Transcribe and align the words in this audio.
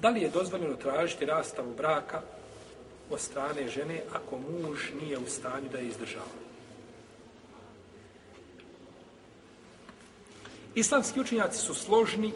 Da 0.00 0.08
li 0.08 0.20
je 0.20 0.30
dozvoljeno 0.30 0.76
tražiti 0.76 1.26
rastavu 1.26 1.74
braka 1.76 2.22
od 3.10 3.20
strane 3.20 3.68
žene 3.68 4.02
ako 4.12 4.38
muž 4.38 4.78
nije 5.02 5.18
u 5.18 5.26
stanju 5.26 5.68
da 5.72 5.78
je 5.78 5.88
izdržava? 5.88 6.38
Islamski 10.74 11.20
učenjaci 11.20 11.58
su 11.58 11.74
složni 11.74 12.32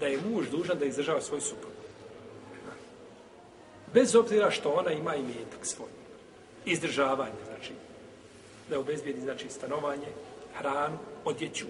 da 0.00 0.06
je 0.06 0.20
muž 0.28 0.46
dužan 0.50 0.78
da 0.78 0.84
izdržava 0.84 1.20
svoj 1.20 1.40
suprug. 1.40 1.72
Bez 3.94 4.14
obzira 4.16 4.50
što 4.50 4.70
ona 4.70 4.92
ima 4.92 5.16
i 5.16 5.22
metak 5.22 5.66
svoj. 5.66 5.88
Izdržavanje, 6.64 7.42
znači, 7.46 7.72
da 8.70 8.80
obezbijedi, 8.80 9.20
znači, 9.20 9.50
stanovanje, 9.50 10.08
hranu, 10.54 10.98
odjeću. 11.24 11.66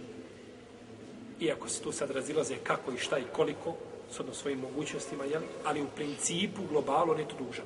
Iako 1.41 1.69
se 1.69 1.83
tu 1.83 1.93
sad 1.93 2.11
razilaze 2.11 2.57
kako 2.65 2.93
i 2.93 2.99
šta 2.99 3.19
i 3.19 3.25
koliko, 3.33 3.77
shodno 4.13 4.35
svojim 4.35 4.61
mogućnostima, 4.61 5.25
jel? 5.25 5.43
ali 5.65 5.83
u 5.83 5.87
principu 5.97 6.63
globalu 6.71 7.13
on 7.13 7.19
je 7.19 7.29
to 7.29 7.45
dužan. 7.45 7.65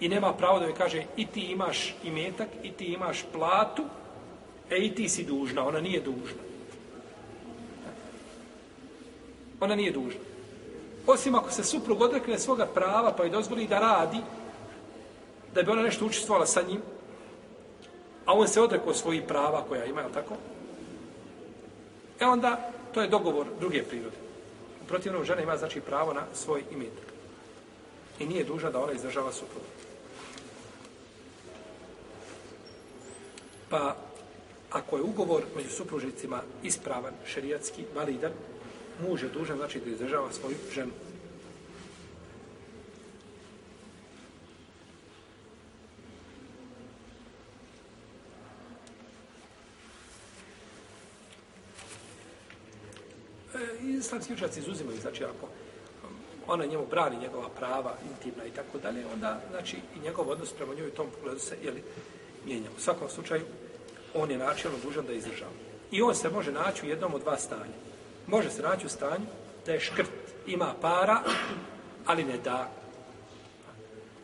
I 0.00 0.08
nema 0.08 0.32
pravo 0.32 0.58
da 0.58 0.64
joj 0.64 0.74
kaže 0.74 1.04
i 1.16 1.26
ti 1.26 1.40
imaš 1.40 1.94
imetak, 2.04 2.48
i 2.62 2.72
ti 2.72 2.84
imaš 2.84 3.24
platu, 3.32 3.84
e 4.70 4.78
i 4.78 4.94
ti 4.94 5.08
si 5.08 5.24
dužna, 5.24 5.66
ona 5.66 5.80
nije 5.80 6.00
dužna. 6.00 6.42
Ona 9.60 9.74
nije 9.74 9.92
dužna. 9.92 10.20
Osim 11.06 11.34
ako 11.34 11.50
se 11.50 11.64
suprug 11.64 12.00
odrekne 12.00 12.38
svoga 12.38 12.66
prava 12.66 13.12
pa 13.16 13.22
joj 13.22 13.30
dozvoli 13.30 13.66
da 13.66 13.78
radi, 13.78 14.18
da 15.54 15.62
bi 15.62 15.70
ona 15.70 15.82
nešto 15.82 16.06
učestvovala 16.06 16.46
sa 16.46 16.62
njim, 16.62 16.82
a 18.24 18.32
on 18.32 18.48
se 18.48 18.60
odrekao 18.60 18.94
svojih 18.94 19.22
prava 19.28 19.64
koja 19.68 19.84
ima, 19.84 20.00
je 20.00 20.12
tako? 20.12 20.34
E 22.20 22.26
onda, 22.26 22.70
to 22.94 23.02
je 23.02 23.08
dogovor 23.08 23.46
druge 23.60 23.82
prirode. 23.82 24.23
U 24.84 24.86
protivnom, 24.86 25.24
žena 25.24 25.42
ima, 25.42 25.56
znači, 25.56 25.80
pravo 25.80 26.12
na 26.12 26.26
svoj 26.34 26.62
imetak. 26.70 27.08
I 28.18 28.26
nije 28.26 28.44
duža 28.44 28.70
da 28.70 28.82
ona 28.82 28.92
izdržava 28.92 29.32
suprugu. 29.32 29.66
Pa, 33.70 33.96
ako 34.70 34.96
je 34.96 35.02
ugovor 35.02 35.42
među 35.56 35.70
supružnicima 35.70 36.42
ispravan, 36.62 37.14
šerijatski, 37.26 37.84
validan, 37.94 38.32
muž 39.00 39.22
je 39.22 39.28
dužan, 39.28 39.56
znači, 39.56 39.80
da 39.80 39.90
izdržava 39.90 40.32
svoju 40.32 40.56
ženu. 40.74 40.92
Islamski 53.90 54.32
učaci 54.32 54.60
izuzimaju, 54.60 55.00
znači 55.00 55.24
ako 55.24 55.46
um, 55.46 56.16
ona 56.46 56.64
njemu 56.64 56.86
brani 56.86 57.16
njegova 57.16 57.48
prava, 57.48 57.96
intimna 58.10 58.44
i 58.46 58.50
tako 58.50 58.78
dalje, 58.78 59.06
onda, 59.12 59.40
znači, 59.50 59.76
i 59.96 60.04
njegov 60.04 60.30
odnos 60.30 60.52
prema 60.52 60.74
njoj 60.74 60.88
u 60.88 60.90
tom 60.90 61.06
pogledu 61.14 61.40
se, 61.40 61.56
jeli, 61.62 61.82
mijenja. 62.46 62.68
U 62.76 62.80
svakom 62.80 63.08
slučaju, 63.08 63.42
on 64.14 64.30
je 64.30 64.38
načelno 64.38 64.78
dužan 64.84 65.06
da 65.06 65.12
izdržava. 65.12 65.52
I 65.90 66.02
on 66.02 66.14
se 66.14 66.30
može 66.30 66.52
naći 66.52 66.86
u 66.86 66.88
jednom 66.88 67.14
od 67.14 67.20
dva 67.20 67.36
stanja. 67.38 67.74
Može 68.26 68.50
se 68.50 68.62
naći 68.62 68.86
u 68.86 68.88
stanju 68.88 69.26
da 69.66 69.72
je 69.72 69.80
škrt, 69.80 70.10
ima 70.46 70.74
para, 70.80 71.22
ali 72.06 72.24
ne 72.24 72.38
da. 72.38 72.70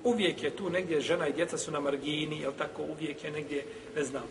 Uvijek 0.04 0.42
je 0.42 0.56
tu 0.56 0.70
negdje 0.70 1.00
žena 1.00 1.28
i 1.28 1.32
djeca 1.32 1.58
su 1.58 1.70
na 1.70 1.80
margini, 1.80 2.40
jel 2.40 2.52
tako, 2.58 2.82
uvijek 2.82 3.24
je 3.24 3.30
negdje, 3.30 3.64
ne 3.96 4.04
znam, 4.04 4.22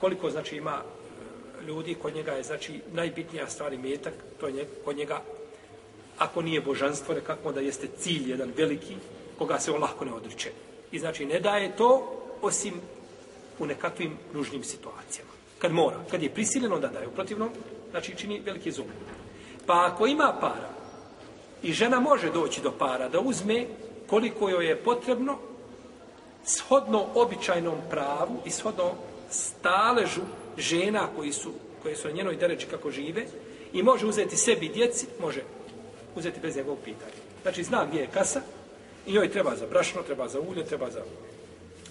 koliko 0.00 0.30
znači 0.30 0.56
ima 0.56 0.82
ljudi, 1.66 1.94
kod 1.94 2.14
njega 2.14 2.32
je, 2.32 2.42
znači, 2.42 2.80
najbitnija 2.92 3.50
stvar 3.50 3.72
i 3.72 3.78
metak, 3.78 4.14
to 4.40 4.48
je 4.48 4.68
kod 4.84 4.96
njega, 4.96 5.22
ako 6.18 6.42
nije 6.42 6.60
božanstvo, 6.60 7.14
nekako 7.14 7.52
da 7.52 7.60
jeste 7.60 7.88
cilj 7.98 8.30
jedan 8.30 8.52
veliki, 8.56 8.96
koga 9.38 9.58
se 9.58 9.72
on 9.72 9.82
lahko 9.82 10.04
ne 10.04 10.12
odriče. 10.12 10.50
I 10.92 10.98
znači, 10.98 11.26
ne 11.26 11.40
daje 11.40 11.76
to, 11.76 12.20
osim 12.42 12.74
u 13.58 13.66
nekakvim 13.66 14.18
nužnim 14.32 14.64
situacijama. 14.64 15.30
Kad 15.58 15.72
mora, 15.72 15.96
kad 16.10 16.22
je 16.22 16.34
prisiljeno 16.34 16.78
da 16.78 16.88
daje, 16.88 17.08
u 17.08 17.10
protivnom, 17.10 17.50
znači, 17.90 18.16
čini 18.16 18.40
veliki 18.40 18.72
zum. 18.72 18.86
Pa 19.66 19.90
ako 19.92 20.06
ima 20.06 20.36
para, 20.40 20.70
i 21.62 21.72
žena 21.72 22.00
može 22.00 22.30
doći 22.30 22.60
do 22.60 22.70
para, 22.70 23.08
da 23.08 23.20
uzme 23.20 23.66
koliko 24.06 24.48
joj 24.48 24.68
je 24.68 24.76
potrebno, 24.76 25.38
shodno 26.44 27.06
običajnom 27.14 27.78
pravu 27.90 28.36
i 28.44 28.50
shodno 28.50 28.90
staležu 29.30 30.20
žena 30.58 31.08
koji 31.16 31.32
su, 31.32 31.52
koje 31.82 31.96
su 31.96 32.08
na 32.08 32.14
njenoj 32.14 32.36
dereči 32.36 32.66
kako 32.66 32.90
žive 32.90 33.26
i 33.72 33.82
može 33.82 34.06
uzeti 34.06 34.36
sebi 34.36 34.68
djeci, 34.68 35.06
može 35.20 35.42
uzeti 36.16 36.40
bez 36.40 36.56
njegovog 36.56 36.78
pitanja. 36.84 37.12
Znači, 37.42 37.64
zna 37.64 37.86
gdje 37.86 38.00
je 38.00 38.10
kasa 38.14 38.40
i 39.06 39.12
njoj 39.12 39.30
treba 39.30 39.56
za 39.56 39.66
brašno, 39.66 40.02
treba 40.02 40.28
za 40.28 40.40
ulje, 40.40 40.64
treba 40.64 40.90
za 40.90 41.02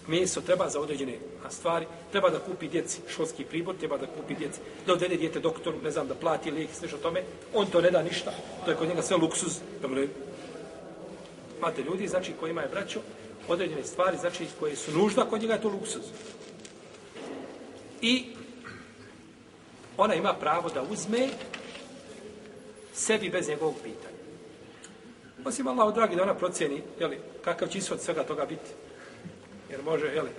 meso, 0.08 0.42
treba 0.42 0.70
za 0.70 0.80
određene 0.80 1.14
stvari, 1.50 1.86
treba 2.12 2.30
da 2.30 2.40
kupi 2.40 2.68
djeci 2.68 3.02
školski 3.10 3.44
pribor, 3.44 3.76
treba 3.76 3.98
da 3.98 4.08
kupi 4.08 4.36
djeci, 4.36 4.60
da 4.88 4.94
odvede 4.94 5.16
djete 5.18 5.40
doktoru, 5.40 5.78
ne 5.84 5.92
znam, 5.92 6.08
da 6.08 6.16
plati 6.16 6.52
lijek 6.52 6.70
sve 6.74 6.90
o 6.96 6.98
tome, 6.98 7.24
on 7.54 7.66
to 7.66 7.82
ne 7.82 7.92
da 7.92 8.04
ništa, 8.04 8.34
to 8.66 8.72
je 8.72 8.78
kod 8.78 8.88
njega 8.88 9.02
sve 9.02 9.18
luksuz. 9.18 9.60
Dobro, 9.82 10.04
imate 11.58 11.84
ljudi, 11.84 12.08
znači, 12.08 12.34
kojima 12.40 12.62
je 12.62 12.68
braćo, 12.68 13.00
određene 13.48 13.84
stvari, 13.84 14.18
znači, 14.18 14.46
koje 14.60 14.76
su 14.76 14.92
nužda, 14.92 15.26
kod 15.26 15.42
njega 15.42 15.54
je 15.54 15.62
to 15.62 15.70
luksuz. 15.70 16.04
I 18.02 18.26
ona 19.98 20.16
ima 20.16 20.34
pravo 20.34 20.70
da 20.70 20.82
uzme 20.82 21.30
sebi 22.94 23.30
bez 23.30 23.48
njegovog 23.50 23.76
pitanja. 23.84 24.14
Osim 25.46 25.68
Allah, 25.68 25.94
dragi, 25.94 26.16
da 26.16 26.24
ona 26.24 26.34
procjeni 26.34 26.82
jeli, 27.00 27.20
kakav 27.44 27.68
će 27.68 27.78
ishod 27.78 28.02
svega 28.02 28.24
toga 28.24 28.46
biti. 28.46 28.70
Jer 29.70 29.84
može, 29.84 30.08
jeli, 30.08 30.30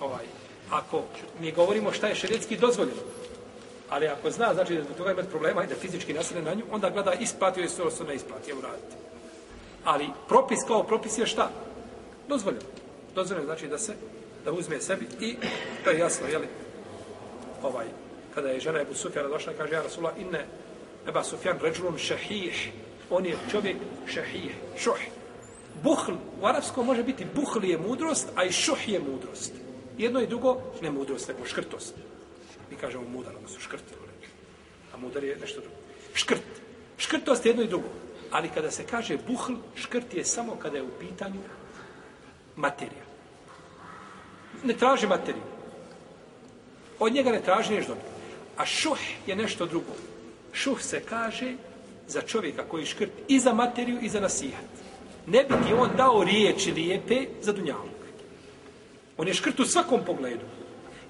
ovaj, 0.00 0.24
ako 0.70 1.02
mi 1.40 1.52
govorimo 1.52 1.92
šta 1.92 2.06
je 2.06 2.14
šerijetski 2.14 2.56
dozvoljeno, 2.56 3.02
ali 3.90 4.06
ako 4.06 4.30
zna, 4.30 4.54
znači 4.54 4.76
da 4.76 4.84
zbog 4.84 4.96
toga 4.96 5.12
imati 5.12 5.28
problema 5.28 5.64
i 5.64 5.66
da 5.66 5.74
fizički 5.74 6.12
nasede 6.12 6.42
na 6.42 6.54
nju, 6.54 6.62
onda 6.70 6.90
gleda 6.90 7.12
isplatio 7.12 7.60
ono 7.60 7.62
je 7.62 7.68
sve 7.68 7.84
što 7.84 8.04
ne 8.04 8.14
isplatio, 8.14 8.58
uraditi. 8.58 8.96
Ali 9.84 10.08
propis 10.28 10.58
kao 10.66 10.82
propis 10.82 11.18
je 11.18 11.26
šta? 11.26 11.50
Dozvoljeno. 12.28 12.66
Dozvoljeno 13.14 13.46
znači 13.46 13.68
da 13.68 13.78
se, 13.78 13.94
da 14.44 14.52
uzme 14.52 14.80
sebi 14.80 15.06
i 15.20 15.36
to 15.84 15.90
je 15.90 15.98
jasno, 15.98 16.26
jeli, 16.26 16.46
ovaj, 17.62 17.86
kada 18.34 18.48
je 18.48 18.60
žena 18.60 18.80
Ebu 18.80 18.94
Sufjana 18.94 19.28
došla 19.28 19.52
i 19.52 19.56
kaže, 19.56 19.74
ja 19.74 19.82
Rasula, 19.82 20.12
inne 20.18 20.46
Eba 21.08 21.24
Sufjan 21.24 21.58
ređulun 21.62 21.98
šahih, 21.98 22.70
on 23.10 23.26
je 23.26 23.36
čovjek 23.50 23.76
šahih, 24.06 24.54
šuh. 24.78 24.98
Buhl, 25.82 26.12
u 26.40 26.46
arapskom 26.46 26.86
može 26.86 27.02
biti 27.02 27.26
buhl 27.34 27.64
je 27.64 27.78
mudrost, 27.78 28.28
a 28.34 28.44
i 28.44 28.52
šuh 28.52 28.88
je 28.88 29.00
mudrost. 29.00 29.52
Jedno 29.98 30.20
i 30.20 30.26
drugo, 30.26 30.60
ne 30.82 30.90
mudrost, 30.90 31.28
nego 31.28 31.46
škrtost. 31.46 31.94
Mi 32.70 32.76
kažemo 32.76 33.04
mudar, 33.08 33.36
ono 33.36 33.48
su 33.48 33.60
škrt. 33.60 33.84
Ono. 33.92 34.12
A 34.94 34.96
mudar 34.96 35.24
je 35.24 35.36
nešto 35.36 35.60
drugo. 35.60 35.76
Škrt. 36.14 36.42
Škrtost 36.98 37.46
je 37.46 37.50
jedno 37.50 37.62
i 37.62 37.68
drugo. 37.68 37.88
Ali 38.30 38.48
kada 38.48 38.70
se 38.70 38.86
kaže 38.86 39.18
buhl, 39.26 39.54
škrt 39.74 40.14
je 40.14 40.24
samo 40.24 40.56
kada 40.56 40.76
je 40.76 40.82
u 40.82 40.98
pitanju 41.00 41.40
materija. 42.56 43.04
Ne 44.64 44.74
traži 44.74 45.06
materiju. 45.06 45.42
Od 46.98 47.12
njega 47.12 47.30
ne 47.30 47.42
traži 47.42 47.74
nešto. 47.74 47.96
A 48.57 48.65
šuh 48.65 48.99
je 49.27 49.35
nešto 49.35 49.65
drugo. 49.65 49.93
Šuh 50.53 50.81
se 50.81 50.99
kaže 50.99 51.53
za 52.07 52.21
čovjeka 52.21 52.63
koji 52.67 52.85
škrt 52.85 53.11
i 53.27 53.39
za 53.39 53.53
materiju 53.53 53.99
i 54.01 54.09
za 54.09 54.19
nasihat. 54.19 54.69
Ne 55.27 55.43
bi 55.43 55.53
ti 55.67 55.73
on 55.73 55.89
dao 55.97 56.23
riječi 56.23 56.71
lijepe 56.71 57.25
za 57.41 57.53
dunjalog. 57.53 57.99
On 59.17 59.27
je 59.27 59.33
škrt 59.33 59.59
u 59.59 59.65
svakom 59.65 60.05
pogledu. 60.05 60.45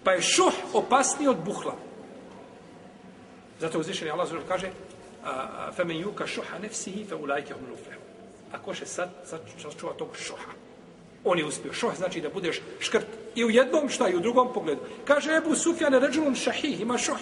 Pa 0.03 0.11
je 0.11 0.22
šuh 0.22 0.53
opasniji 0.73 1.27
od 1.27 1.38
buhla. 1.45 1.75
Zato 3.59 3.79
uzvišeni 3.79 4.11
Allah 4.11 4.27
zelo 4.29 4.41
kaže 4.47 4.72
فَمَنْ 5.77 5.95
يُوكَ 6.03 6.25
شُحَ 6.25 6.59
نَفْسِهِ 6.63 7.05
فَأُولَيْكَ 7.09 7.51
هُمْ 7.51 7.65
نُفْلَهُ 7.71 8.00
Ako 8.51 8.74
še 8.74 8.86
sad, 8.86 9.09
sad 9.25 9.41
čuva 9.77 9.94
tog 9.94 10.15
šuha. 10.15 10.62
On 11.25 11.38
je 11.38 11.44
uspio. 11.44 11.73
Šoh 11.73 11.97
znači 11.97 12.21
da 12.21 12.29
budeš 12.29 12.61
škrt 12.79 13.06
i 13.35 13.44
u 13.44 13.50
jednom, 13.50 13.88
šta 13.88 14.09
i 14.09 14.17
u 14.17 14.21
drugom 14.21 14.53
pogledu. 14.55 14.81
Kaže 15.05 15.37
Ebu 15.37 15.55
Sufjane, 15.55 16.00
ređulun 16.00 16.35
šahih, 16.35 16.81
ima 16.81 16.99
šoh. 16.99 17.19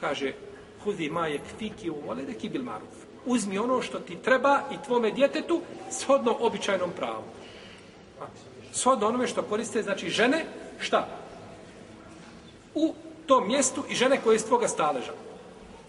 Kaže, 0.00 0.32
hudi 0.84 1.10
ma 1.10 1.26
je 1.26 1.40
u 1.90 2.06
vole, 2.06 2.22
bil 2.52 2.62
maruf. 2.62 2.88
Uzmi 3.26 3.58
ono 3.58 3.82
što 3.82 3.98
ti 3.98 4.16
treba 4.24 4.60
i 4.72 4.76
tvome 4.86 5.10
djetetu 5.10 5.60
shodno 5.90 6.36
običajnom 6.40 6.90
pravu. 6.96 7.24
Shodno 8.72 9.08
onome 9.08 9.26
što 9.26 9.42
koriste, 9.42 9.82
znači 9.82 10.10
žene, 10.10 10.44
šta? 10.78 11.08
U 12.74 12.94
tom 13.26 13.48
mjestu 13.48 13.84
i 13.90 13.94
žene 13.94 14.20
koje 14.20 14.34
je 14.34 14.36
iz 14.36 14.44
tvoga 14.44 14.68
staleža. 14.68 15.12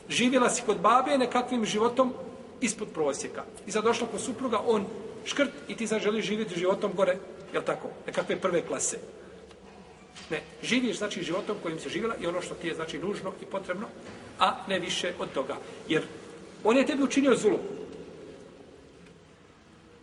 Živjela 0.10 0.50
si 0.50 0.62
kod 0.66 0.80
babe 0.80 1.18
nekakvim 1.18 1.66
životom 1.66 2.14
ispod 2.62 2.88
prosjeka. 2.94 3.44
I 3.68 3.72
sad 3.72 3.84
došla 3.84 4.08
kod 4.12 4.22
supruga, 4.22 4.62
on 4.68 4.86
škrt 5.25 5.52
i 5.68 5.75
ti 5.75 5.88
sad 5.88 6.02
želiš 6.02 6.25
živjeti 6.25 6.60
životom 6.60 6.92
gore, 6.96 7.18
jel 7.54 7.64
tako, 7.64 7.90
nekakve 8.06 8.36
prve 8.36 8.62
klase. 8.62 8.98
Ne, 10.30 10.42
živiš 10.64 10.98
znači 10.98 11.24
životom 11.24 11.58
kojim 11.64 11.80
se 11.80 11.90
živjela 11.90 12.16
i 12.22 12.28
ono 12.28 12.42
što 12.42 12.56
ti 12.56 12.68
je 12.68 12.75
znači 12.75 13.00
nužno 13.00 13.34
i 13.42 13.46
potrebno, 13.46 13.88
a 14.40 14.56
ne 14.68 14.80
više 14.80 15.14
od 15.19 15.31
toga. 15.34 15.56
Jer 15.88 16.04
on 16.64 16.78
je 16.78 16.86
tebi 16.86 17.04
učinio 17.04 17.36
zulum. 17.36 17.60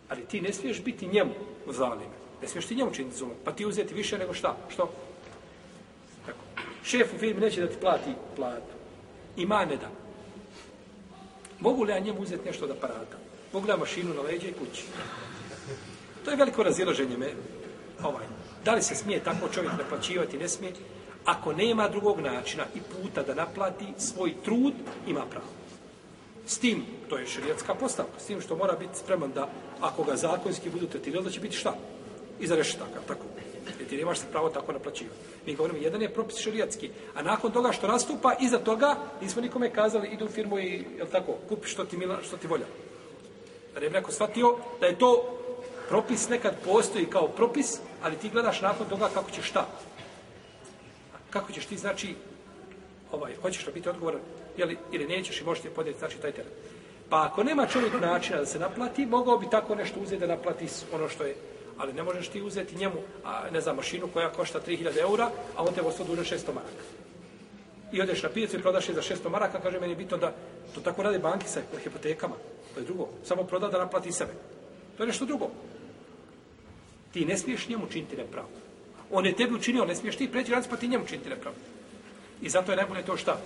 Ali 0.09 0.25
ti 0.25 0.41
ne 0.41 0.53
smiješ 0.53 0.81
biti 0.83 1.07
njemu 1.07 1.33
zalime. 1.67 2.15
Ne 2.41 2.47
smiješ 2.47 2.65
ti 2.65 2.75
njemu 2.75 2.93
činiti 2.93 3.17
zulum. 3.17 3.35
Pa 3.43 3.51
ti 3.51 3.65
uzeti 3.65 3.93
više 3.93 4.17
nego 4.17 4.33
šta? 4.33 4.57
Što? 4.69 4.93
Tako. 6.25 6.39
Šef 6.83 7.13
u 7.13 7.17
firmi 7.17 7.41
neće 7.41 7.61
da 7.61 7.67
ti 7.67 7.77
plati 7.81 8.11
platu. 8.35 8.75
Ima 9.37 9.65
ne 9.65 9.77
da. 9.77 9.89
Mogu 11.59 11.83
li 11.83 11.91
ja 11.91 11.99
njemu 11.99 12.21
uzeti 12.21 12.45
nešto 12.45 12.67
da 12.67 12.75
parata? 12.75 13.17
Pogleda 13.55 13.77
mašinu 13.77 14.13
na 14.13 14.21
leđe 14.21 14.47
i 14.47 14.53
kući? 14.53 14.83
To 16.25 16.31
je 16.31 16.37
veliko 16.37 16.63
razilaženje 16.63 17.17
me. 17.17 17.29
Ovaj. 18.03 18.25
Da 18.65 18.73
li 18.73 18.81
se 18.81 18.95
smije 18.95 19.23
tako 19.23 19.47
čovjek 19.53 19.73
naplaćivati? 19.77 20.37
Ne 20.37 20.49
smije. 20.49 20.73
Ako 21.25 21.53
nema 21.53 21.87
drugog 21.89 22.19
načina 22.19 22.65
i 22.75 22.79
puta 22.79 23.23
da 23.23 23.33
naplati 23.33 23.85
svoj 23.97 24.33
trud, 24.45 24.73
ima 25.07 25.25
pravo. 25.31 25.47
S 26.45 26.57
tim, 26.57 26.83
to 27.09 27.17
je 27.17 27.27
šerijatska 27.27 27.75
postavka, 27.75 28.19
s 28.19 28.25
tim 28.25 28.41
što 28.41 28.55
mora 28.55 28.75
biti 28.75 28.99
spreman 28.99 29.31
da, 29.31 29.49
ako 29.81 30.03
ga 30.03 30.15
zakonski 30.15 30.69
budu 30.69 30.87
tretirali, 30.87 31.23
da 31.23 31.31
će 31.31 31.39
biti 31.39 31.57
šta? 31.57 31.73
Iza 32.39 32.55
reštaka, 32.55 32.99
tako. 33.07 33.23
Jer 33.79 33.89
ti 33.89 33.97
nemaš 33.97 34.19
se 34.19 34.25
pravo 34.31 34.49
tako 34.49 34.71
naplaćivati. 34.71 35.17
Mi 35.45 35.55
govorimo, 35.55 35.79
jedan 35.79 36.01
je 36.01 36.13
propis 36.13 36.37
šerijatski, 36.37 36.89
a 37.15 37.21
nakon 37.21 37.51
toga 37.51 37.71
što 37.71 37.87
nastupa, 37.87 38.35
iza 38.41 38.59
toga, 38.59 38.95
nismo 39.21 39.41
nikome 39.41 39.73
kazali, 39.73 40.07
idu 40.07 40.25
u 40.25 40.29
firmu 40.29 40.59
i, 40.59 40.85
jel 40.97 41.07
tako, 41.11 41.37
kupi 41.49 41.67
što 41.67 41.85
ti, 41.85 41.97
mila, 41.97 42.19
što 42.23 42.37
ti 42.37 42.47
volja. 42.47 42.65
Da 43.75 43.81
ne 43.81 43.89
bi 43.89 43.93
neko 43.93 44.11
shvatio 44.11 44.55
da 44.79 44.87
je 44.87 44.97
to 44.97 45.37
propis 45.89 46.29
nekad 46.29 46.55
postoji 46.65 47.05
kao 47.05 47.27
propis, 47.27 47.79
ali 48.03 48.15
ti 48.15 48.29
gledaš 48.29 48.61
nakon 48.61 48.89
toga 48.89 49.09
kako 49.13 49.31
ćeš 49.31 49.49
šta. 49.49 49.67
Kako 51.29 51.51
ćeš 51.51 51.65
ti, 51.65 51.77
znači, 51.77 52.15
ovaj, 53.11 53.35
hoćeš 53.41 53.67
li 53.67 53.73
biti 53.73 53.89
odgovoran, 53.89 54.21
jeli, 54.57 54.77
ili 54.91 55.07
nećeš 55.07 55.41
i 55.41 55.43
možeš 55.43 55.63
podijeti, 55.75 55.99
znači, 55.99 56.17
taj 56.17 56.31
teren. 56.31 56.51
Pa 57.09 57.25
ako 57.25 57.43
nema 57.43 57.67
čovjek 57.67 57.93
načina 58.01 58.39
da 58.39 58.45
se 58.45 58.59
naplati, 58.59 59.05
mogao 59.05 59.37
bi 59.37 59.49
tako 59.51 59.75
nešto 59.75 59.99
uzeti 59.99 60.19
da 60.19 60.27
naplati 60.27 60.67
ono 60.93 61.09
što 61.09 61.23
je 61.23 61.35
ali 61.77 61.93
ne 61.93 62.03
možeš 62.03 62.27
ti 62.27 62.41
uzeti 62.41 62.75
njemu, 62.75 62.95
a, 63.25 63.43
ne 63.51 63.61
znam, 63.61 63.75
mašinu 63.75 64.07
koja 64.13 64.31
košta 64.31 64.59
3000 64.67 65.01
eura, 65.01 65.29
a 65.55 65.63
on 65.63 65.73
te 65.73 65.81
ostao 65.81 66.05
duže 66.05 66.35
600 66.35 66.53
maraka. 66.53 66.83
I 67.91 68.01
odeš 68.01 68.23
na 68.23 68.29
pijacu 68.29 68.57
i 68.57 68.61
prodaš 68.61 68.89
je 68.89 68.95
za 68.95 69.01
600 69.01 69.29
maraka, 69.29 69.59
kaže 69.59 69.79
meni 69.79 69.95
bitno 69.95 70.17
da 70.17 70.33
to 70.75 70.81
tako 70.81 71.03
rade 71.03 71.19
banki 71.19 71.47
sa 71.47 71.61
hipotekama. 71.83 72.35
To 72.73 72.79
je 72.79 72.85
drugo. 72.85 73.09
Samo 73.23 73.43
proda 73.43 73.67
da 73.67 73.79
naplati 73.79 74.11
sebe. 74.11 74.31
To 74.97 75.03
je 75.03 75.07
nešto 75.07 75.25
drugo. 75.25 75.49
Ti 77.13 77.25
ne 77.25 77.37
smiješ 77.37 77.67
njemu 77.67 77.87
činiti 77.91 78.17
nepravdu. 78.17 78.51
On 79.11 79.25
je 79.25 79.35
tebi 79.35 79.55
učinio, 79.55 79.85
ne 79.85 79.95
smiješ 79.95 80.15
ti 80.15 80.31
preći 80.31 80.51
radic, 80.51 80.69
pa 80.69 80.77
ti 80.77 80.87
njemu 80.87 81.07
činiti 81.07 81.29
nepravdu. 81.29 81.59
I 82.41 82.49
zato 82.49 82.71
je 82.71 82.77
najbolje 82.77 83.05
to 83.05 83.17
šta? 83.17 83.39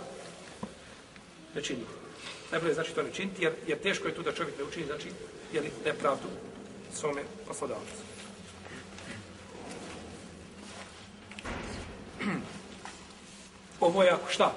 Ne 1.56 1.62
činiti. 1.62 1.92
Najbolje 2.52 2.74
znači 2.74 2.96
to 2.96 3.04
ne 3.04 3.12
činiti, 3.14 3.44
jer, 3.44 3.54
jer 3.68 3.80
teško 3.80 4.08
je 4.08 4.16
tu 4.16 4.24
da 4.24 4.32
čovjek 4.34 4.58
ne 4.58 4.64
učini, 4.64 4.86
znači, 4.86 5.10
jer 5.54 5.64
nepravdu 5.86 6.28
svome 6.94 7.22
poslodavcu. 7.48 7.94
Ovo 13.80 14.04
je 14.04 14.10
ako 14.10 14.32
šta? 14.32 14.54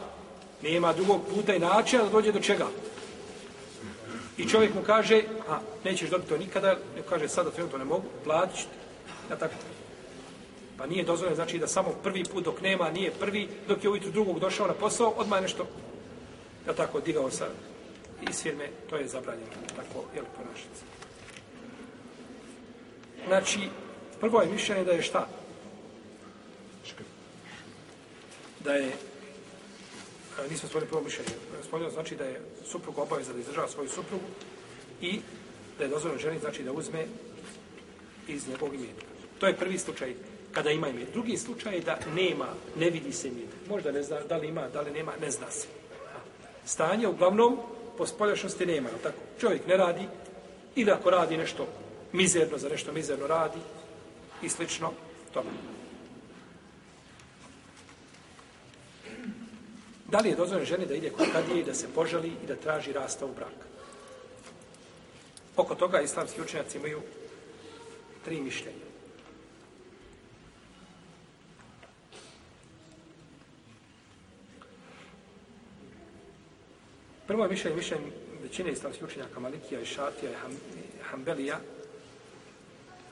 Nema 0.62 0.92
drugog 0.92 1.20
puta 1.34 1.54
i 1.54 1.58
načina 1.58 2.02
da 2.02 2.08
dođe 2.08 2.32
do 2.32 2.40
čega. 2.40 2.66
I 4.36 4.48
čovjek 4.48 4.74
mu 4.74 4.82
kaže, 4.82 5.22
a 5.48 5.58
nećeš 5.84 6.10
dobiti 6.10 6.28
to 6.28 6.38
nikada, 6.38 6.76
ne 6.96 7.02
kaže 7.08 7.28
sada 7.28 7.50
to 7.50 7.78
ne 7.78 7.84
mogu, 7.84 8.04
platit 8.24 8.56
ću 8.56 8.66
ja 9.30 9.36
tako. 9.36 9.54
Pa 10.78 10.86
nije 10.86 11.04
dozvoljeno, 11.04 11.36
znači 11.36 11.58
da 11.58 11.66
samo 11.66 11.90
prvi 12.02 12.24
put 12.24 12.44
dok 12.44 12.60
nema, 12.60 12.90
nije 12.90 13.10
prvi, 13.10 13.48
dok 13.68 13.84
je 13.84 13.90
ujutru 13.90 14.10
drugog 14.10 14.40
došao 14.40 14.66
na 14.66 14.74
posao, 14.74 15.08
odmah 15.16 15.38
je 15.38 15.42
nešto, 15.42 15.66
ja 16.66 16.72
tako, 16.72 17.00
digao 17.00 17.30
sa 17.30 17.46
iz 18.30 18.42
firme, 18.42 18.68
to 18.90 18.96
je 18.96 19.08
zabranjeno, 19.08 19.50
tako, 19.76 20.04
jel, 20.14 20.24
ponašati 20.36 20.78
se. 20.78 20.84
Znači, 23.26 23.60
prvo 24.20 24.42
je 24.42 24.48
mišljenje 24.48 24.84
da 24.84 24.92
je 24.92 25.02
šta? 25.02 25.28
Da 28.64 28.72
je, 28.72 28.92
E, 30.44 30.48
nismo 30.50 30.68
spomenuli 30.68 30.90
prvo 30.90 31.02
mišljenje, 31.02 31.30
Spomenuo 31.62 31.90
znači 31.90 32.16
da 32.16 32.24
je 32.24 32.40
suprug 32.64 32.98
obaveza 32.98 33.32
da 33.32 33.38
izdržava 33.38 33.68
svoju 33.68 33.88
suprugu 33.88 34.24
i 35.00 35.20
da 35.78 35.84
je 35.84 35.90
dozvoljeno 35.90 36.20
ženi, 36.20 36.38
znači 36.38 36.62
da 36.62 36.72
uzme 36.72 37.06
iz 38.28 38.48
njegovog 38.48 38.74
imetka. 38.74 39.06
To 39.38 39.46
je 39.46 39.56
prvi 39.56 39.78
slučaj 39.78 40.14
kada 40.52 40.70
ima 40.70 40.88
imet. 40.88 41.08
Drugi 41.12 41.36
slučaj 41.36 41.74
je 41.74 41.80
da 41.80 41.98
nema, 42.14 42.46
ne 42.76 42.90
vidi 42.90 43.12
se 43.12 43.28
imet. 43.28 43.48
Možda 43.68 43.92
ne 43.92 44.02
zna 44.02 44.20
da 44.20 44.36
li 44.36 44.48
ima, 44.48 44.68
da 44.68 44.80
li 44.80 44.90
nema, 44.90 45.12
ne 45.20 45.30
zna 45.30 45.50
se. 45.50 45.66
Stanje 46.64 47.08
uglavnom 47.08 47.58
po 47.98 48.06
spoljašnosti 48.06 48.66
nema. 48.66 48.88
Tako? 49.02 49.18
Čovjek 49.40 49.66
ne 49.66 49.76
radi 49.76 50.06
ili 50.74 50.90
ako 50.90 51.10
radi 51.10 51.36
nešto 51.36 51.66
mizerno, 52.12 52.58
za 52.58 52.68
nešto 52.68 52.92
mizerno 52.92 53.26
radi 53.26 53.58
i 54.42 54.48
slično 54.48 54.92
tome. 55.34 55.50
Da 60.12 60.18
li 60.18 60.28
je 60.28 60.36
dozvoljeno 60.36 60.66
ženi 60.66 60.86
da 60.86 60.94
ide 60.94 61.10
kod 61.10 61.26
kadije 61.32 61.60
i 61.60 61.64
da 61.64 61.74
se 61.74 61.88
požali 61.94 62.28
i 62.28 62.46
da 62.46 62.56
traži 62.56 62.92
rasta 62.92 63.26
u 63.26 63.32
brak? 63.34 63.54
Oko 65.56 65.74
toga 65.74 66.00
islamski 66.00 66.40
učenjaci 66.40 66.78
imaju 66.78 67.00
tri 68.24 68.40
mišljenja. 68.40 68.86
Prvo 77.26 77.44
je 77.44 77.50
mišljenje, 77.50 77.76
mišljenje 77.76 78.06
većine 78.42 78.72
islamskih 78.72 79.04
učenjaka 79.04 79.40
Malikija 79.40 79.80
i 79.80 79.84
Šatija 79.84 80.30
i 80.30 80.34
Ham, 80.34 80.52
Hambelija 81.02 81.60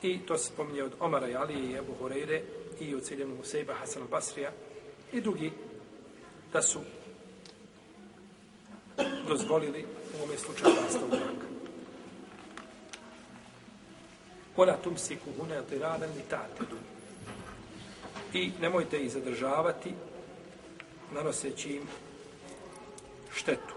i 0.02 0.18
to 0.18 0.38
se 0.38 0.52
spominje 0.52 0.82
od 0.82 0.92
Omara 1.00 1.28
i 1.28 1.34
Alije 1.34 1.70
i 1.70 1.76
Ebu 1.76 1.94
Horeire 1.98 2.42
i 2.80 2.94
od 2.94 3.02
Ciljenu 3.02 3.36
Musejba, 3.36 3.74
Hasan 3.74 4.02
Basrija 4.10 4.50
i 5.12 5.20
drugi 5.20 5.52
da 6.52 6.62
su 6.62 6.80
dozvolili 9.28 9.84
u 10.14 10.16
ovome 10.16 10.38
slučaju 10.38 10.74
rasta 10.82 11.06
braka. 11.06 11.46
Ona 14.56 14.76
tum 14.76 14.96
si 14.98 15.16
kuhune 15.16 15.62
dirana 15.70 16.06
tatedu. 16.30 16.76
I 18.32 18.52
nemojte 18.60 18.98
ih 18.98 19.12
zadržavati 19.12 19.94
nanoseći 21.14 21.68
im 21.68 21.82
štetu. 23.34 23.74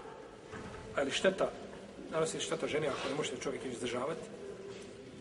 Ali 0.96 1.10
šteta, 1.10 1.50
nanosi 2.10 2.40
šteta 2.40 2.66
ženi 2.66 2.88
ako 2.88 3.08
ne 3.08 3.14
možete 3.14 3.36
čovjek 3.36 3.64
izdržavati, 3.64 4.20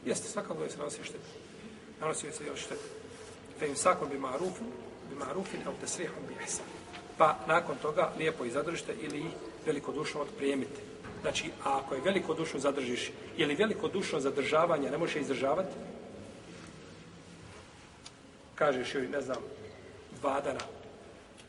jeste 0.05 0.27
svakako 0.27 0.63
da 0.63 0.69
se 0.69 0.77
nanosi 0.77 1.03
šteta. 1.03 1.29
Nanosi 2.01 2.31
se 2.31 2.45
još 2.45 2.59
šteta. 2.59 2.87
Fe 3.59 3.67
im 3.67 3.75
sakon 3.75 4.09
bi 4.09 4.17
marufin, 4.17 4.67
bi 5.09 5.15
marufin, 5.15 5.59
au 5.67 5.73
te 5.73 6.03
bi 6.27 6.43
ihsan. 6.43 6.82
Pa 7.17 7.35
nakon 7.47 7.75
toga 7.81 8.11
lijepo 8.17 8.45
ih 8.45 8.53
zadržite 8.53 8.95
ili 9.01 9.19
ih 9.19 9.31
velikodušno 9.65 10.21
otprijemite. 10.21 10.81
Znači, 11.21 11.51
a 11.63 11.77
ako 11.77 11.95
je 11.95 12.01
velikodušno 12.01 12.59
zadržiš, 12.59 13.11
je 13.37 13.45
li 13.47 13.55
velikodušno 13.55 14.19
zadržavanje, 14.19 14.91
ne 14.91 14.97
može 14.97 15.19
izdržavati? 15.19 15.75
Kažeš 18.55 18.95
joj, 18.95 19.07
ne 19.07 19.21
znam, 19.21 19.37
dva 20.21 20.41
dana. 20.41 20.59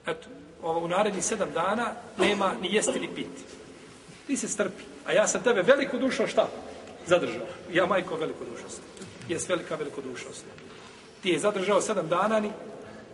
Eto, 0.06 0.28
ovo, 0.62 0.80
u 0.80 0.88
naredni 0.88 1.22
sedam 1.22 1.50
dana 1.54 1.92
nema 2.18 2.52
ni 2.60 2.74
jesti 2.74 3.00
ni 3.00 3.08
piti. 3.14 3.42
Ti 4.26 4.36
se 4.36 4.48
strpi. 4.48 4.82
A 5.06 5.12
ja 5.12 5.26
sam 5.26 5.42
tebe 5.42 5.62
veliko 5.62 5.98
dušo 5.98 6.26
šta? 6.26 6.48
Zadržao. 7.06 7.46
Ja 7.72 7.86
majko 7.86 8.16
veliko 8.16 8.44
sam. 8.68 8.84
Jes 9.28 9.48
velika 9.48 9.74
veliko 9.74 10.02
sam. 10.32 10.48
Ti 11.22 11.30
je 11.30 11.38
zadržao 11.38 11.80
sedam 11.80 12.08
dana 12.08 12.40
ni 12.40 12.50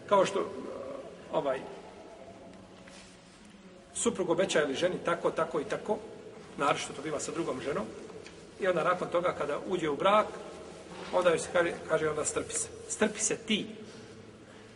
kao 0.09 0.27
što 0.27 0.53
ovaj 1.33 1.61
suprug 4.03 4.31
obeća 4.31 4.63
ili 4.63 4.75
ženi 4.75 4.97
tako, 5.05 5.31
tako 5.31 5.61
i 5.61 5.65
tako, 5.65 5.99
naravno 6.59 6.95
to 6.97 7.03
biva 7.03 7.21
sa 7.21 7.33
drugom 7.33 7.61
ženom, 7.61 7.85
i 8.61 8.67
onda 8.67 8.85
nakon 8.85 9.09
toga 9.09 9.35
kada 9.39 9.59
uđe 9.67 9.89
u 9.89 9.97
brak, 9.97 10.27
onda 11.13 11.31
joj 11.31 11.39
se 11.39 11.49
kaže, 11.53 11.73
kaže 11.89 12.09
onda 12.09 12.25
strpi 12.25 12.55
se. 12.55 12.69
Strpi 12.89 13.21
se 13.21 13.37
ti. 13.37 13.67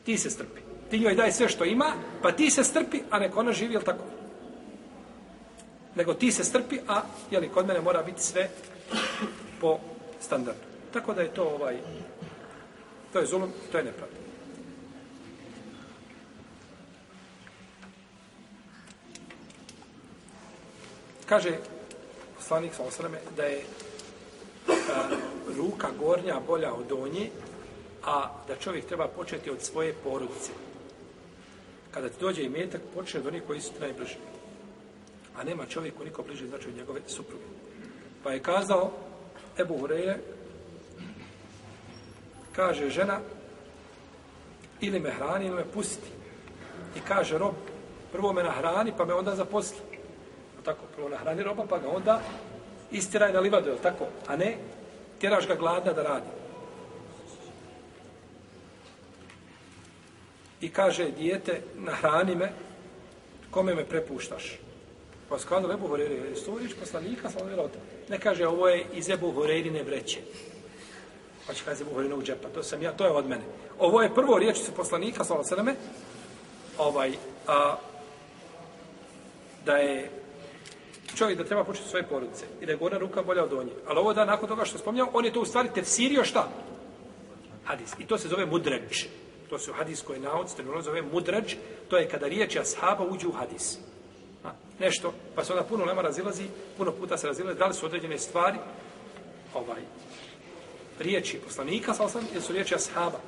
Ti 0.05 0.19
se 0.19 0.31
strpi. 0.31 0.61
Ti 0.91 0.99
njoj 0.99 1.15
daj 1.15 1.33
sve 1.33 1.49
što 1.49 1.65
ima, 1.65 1.93
pa 2.23 2.33
ti 2.33 2.51
se 2.51 2.65
strpi, 2.65 3.01
a 3.11 3.19
neko 3.19 3.41
ona 3.41 3.53
živi, 3.53 3.75
jel 3.75 3.83
tako? 3.83 4.05
nego 5.95 6.15
ti 6.15 6.33
se 6.33 6.45
strpi, 6.45 6.79
a 6.89 7.03
jeli, 7.31 7.49
kod 7.49 7.67
mene 7.67 7.81
mora 7.81 8.03
biti 8.03 8.23
sve 8.23 8.49
po 9.61 9.79
standardu. 10.21 10.61
Tako 10.93 11.15
da 11.15 11.23
je 11.23 11.35
to 11.35 11.45
ovaj, 11.45 11.77
to 13.13 13.19
je 13.19 13.27
zulum, 13.27 13.53
to 13.73 13.79
je 13.79 13.85
nepravda. 13.85 14.17
Kaže 21.35 21.59
poslanik 22.39 22.75
sa 22.79 22.87
osreme 22.87 23.19
da 23.37 23.43
je 23.43 23.67
a, 24.71 25.03
ruka 25.57 25.91
gornja 25.99 26.39
bolja 26.47 26.71
od 26.75 26.87
donje, 26.87 27.31
a 28.07 28.31
da 28.49 28.57
čovjek 28.57 28.87
treba 28.87 29.09
početi 29.09 29.51
od 29.51 29.63
svoje 29.63 29.95
porodice. 30.05 30.53
Kada 31.91 32.09
ti 32.09 32.15
dođe 32.21 32.43
i 32.43 32.49
metak, 32.49 32.81
počne 32.95 33.21
od 33.21 33.27
onih 33.27 33.43
koji 33.47 33.61
su 33.61 33.73
najbliži 33.81 34.15
a 35.37 35.45
nema 35.45 35.67
čovjeku 35.67 36.05
niko 36.05 36.23
bliže 36.23 36.47
znači 36.47 36.69
od 36.69 36.77
njegove 36.77 37.01
supruge. 37.07 37.45
Pa 38.23 38.33
je 38.33 38.43
kazao 38.43 38.91
Ebu 39.59 39.79
Hureyre, 39.79 40.17
kaže 42.53 42.91
žena, 42.91 43.19
ili 44.81 45.01
me 45.01 45.11
hrani, 45.11 45.47
ili 45.47 45.57
me 45.57 45.65
pusti. 45.75 46.09
I 46.97 47.01
kaže 47.09 47.39
rob, 47.39 47.55
prvo 48.13 48.33
me 48.33 48.43
nahrani, 48.43 48.93
pa 48.97 49.05
me 49.05 49.15
onda 49.15 49.35
zaposli. 49.35 49.94
Tako, 50.65 50.81
prvo 50.95 51.09
nahrani 51.09 51.43
roba, 51.43 51.67
pa 51.69 51.79
ga 51.79 51.89
onda 51.89 52.21
istiraj 52.91 53.33
na 53.33 53.41
livadu, 53.41 53.71
je 53.71 53.77
tako? 53.83 54.07
A 54.27 54.37
ne, 54.37 54.57
tjeraš 55.21 55.47
ga 55.47 55.55
gladna 55.55 55.93
da 55.93 56.03
radi. 56.03 56.27
I 60.61 60.69
kaže, 60.69 61.11
dijete, 61.11 61.61
nahrani 61.75 62.35
me, 62.35 62.53
kome 63.51 63.75
me 63.75 63.85
prepuštaš? 63.85 64.59
Pa 65.29 65.39
skladno 65.39 65.73
Ebu 65.73 65.89
Horeire, 65.89 66.15
je 66.15 66.45
to 66.45 66.59
poslanika, 66.81 67.31
sam 67.31 67.43
ono 67.43 67.69
Ne 68.09 68.19
kaže, 68.19 68.47
ovo 68.47 68.69
je 68.69 68.87
iz 68.93 69.09
Ebu 69.09 69.33
Horeirine 69.33 69.83
vreće. 69.83 70.21
Pa 71.47 71.55
će 71.55 71.65
kaže 71.65 71.83
Ebu 71.83 71.95
Horeirine 71.95 72.23
džepa, 72.23 72.49
pa 72.49 72.55
to 72.55 72.63
sam 72.63 72.83
ja, 72.83 72.93
to 72.93 73.05
je 73.05 73.11
od 73.11 73.29
mene. 73.29 73.43
Ovo 73.79 74.03
je 74.03 74.15
prvo 74.15 74.39
riječ 74.39 74.59
su 74.59 74.73
poslanika, 74.73 75.25
sam 75.25 75.37
ono 75.37 75.45
ovaj, 76.79 77.13
a, 77.47 77.77
da 79.65 79.77
je 79.77 80.11
čovjek 81.17 81.39
da 81.39 81.45
treba 81.45 81.65
početi 81.65 81.89
svoje 81.89 82.07
porodice 82.07 82.45
i 82.61 82.67
da 82.67 82.73
je 82.73 82.79
gorna 82.79 82.99
ruka 82.99 83.23
bolja 83.23 83.45
od 83.45 83.51
donje. 83.51 83.73
Ali 83.87 83.99
ovo 83.99 84.13
da 84.15 84.25
nakon 84.25 84.49
toga 84.49 84.65
što 84.65 84.79
spomnjao, 84.79 85.11
on 85.13 85.25
je 85.25 85.33
to 85.33 85.41
u 85.41 85.45
stvari 85.45 85.69
tefsirio 85.75 86.25
šta? 86.25 86.49
Hadis. 87.65 87.93
I 87.99 88.07
to 88.07 88.19
se 88.19 88.29
zove 88.29 88.47
mudređ. 88.47 89.05
To 89.51 89.59
se 89.59 89.71
u 89.71 89.75
hadiskoj 89.75 90.19
nauci, 90.19 90.57
to 90.57 90.83
zove 90.83 91.03
mudređ. 91.03 91.55
To 91.89 91.97
je 91.97 92.09
kada 92.09 92.27
riječi 92.27 92.59
ashaba 92.59 93.05
uđu 93.05 93.29
u 93.29 93.33
hadis. 93.33 93.79
A, 94.45 94.51
nešto, 94.79 95.13
pa 95.35 95.45
se 95.45 95.53
onda 95.53 95.65
puno 95.65 95.85
lema 95.85 96.03
razilazi, 96.03 96.45
puno 96.77 96.93
puta 96.93 97.17
se 97.17 97.27
razilazi, 97.27 97.59
da 97.59 97.67
li 97.67 97.75
su 97.75 97.87
određene 97.87 98.19
stvari, 98.19 98.59
ovaj, 99.55 99.83
riječi 100.99 101.39
poslanika, 101.39 101.95
sal 101.95 102.09
sam, 102.09 102.27
ili 102.33 102.43
su 102.43 102.53
riječi 102.53 102.75
ashaba. 102.75 103.19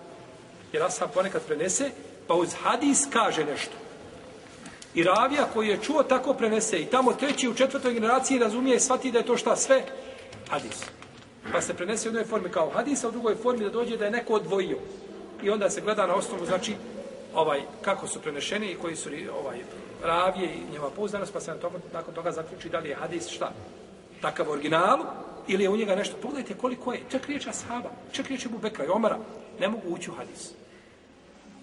Jer 0.73 0.83
ashab 0.83 1.11
ponekad 1.15 1.47
prenese, 1.47 1.91
pa 2.27 2.35
uz 2.35 2.55
hadis 2.63 3.07
kaže 3.13 3.45
nešto. 3.45 3.86
I 4.97 5.03
ravija 5.03 5.45
koji 5.55 5.69
je 5.69 5.83
čuo 5.83 6.03
tako 6.03 6.35
prenese 6.35 6.79
i 6.79 6.87
tamo 6.87 7.13
treći 7.13 7.49
u 7.49 7.55
četvrtoj 7.55 7.95
generaciji 7.95 8.39
razumije 8.39 8.77
i 8.77 8.81
shvati 8.81 9.13
da 9.13 9.19
je 9.19 9.27
to 9.27 9.37
šta 9.37 9.57
sve 9.57 9.83
hadis. 10.49 10.85
Pa 11.53 11.61
se 11.61 11.75
prenese 11.75 12.09
u 12.09 12.11
jednoj 12.11 12.25
formi 12.25 12.49
kao 12.49 12.71
hadis, 12.71 13.05
a 13.05 13.09
u 13.09 13.11
drugoj 13.11 13.35
formi 13.35 13.65
da 13.65 13.71
dođe 13.71 13.97
da 13.97 14.05
je 14.05 14.11
neko 14.11 14.35
odvojio. 14.35 14.79
I 15.43 15.51
onda 15.51 15.71
se 15.71 15.81
gleda 15.81 16.07
na 16.07 16.15
osnovu, 16.15 16.47
znači, 16.47 16.75
ovaj 17.35 17.61
kako 17.83 18.07
su 18.07 18.21
prenešeni 18.21 18.71
i 18.71 18.75
koji 18.75 18.97
su 18.97 19.11
ovaj 19.43 19.59
ravije 20.05 20.49
i 20.55 20.73
njeva 20.73 20.91
pouzdanost, 20.91 21.33
pa 21.33 21.41
se 21.41 21.51
na 21.51 21.57
toga, 21.57 21.79
nakon 21.93 22.15
toga 22.15 22.33
zaključi 22.33 22.69
da 22.69 22.79
li 22.79 22.89
je 22.89 22.95
hadis 22.95 23.29
šta 23.29 23.53
takav 24.21 24.51
original 24.51 24.99
ili 25.49 25.63
je 25.63 25.71
u 25.71 25.77
njega 25.77 25.95
nešto. 25.95 26.17
Pogledajte 26.23 26.55
koliko 26.55 26.93
je, 26.93 27.01
čak 27.11 27.27
riječ 27.27 27.47
ashaba, 27.47 27.91
čak 28.13 28.27
riječ 28.27 28.47
Ebu 28.47 28.59
Bekra 28.59 28.85
i 28.85 28.89
Omara, 28.89 29.19
ne 29.61 29.69
mogu 29.69 29.89
ući 29.89 30.11
u 30.11 30.15
hadis. 30.15 30.51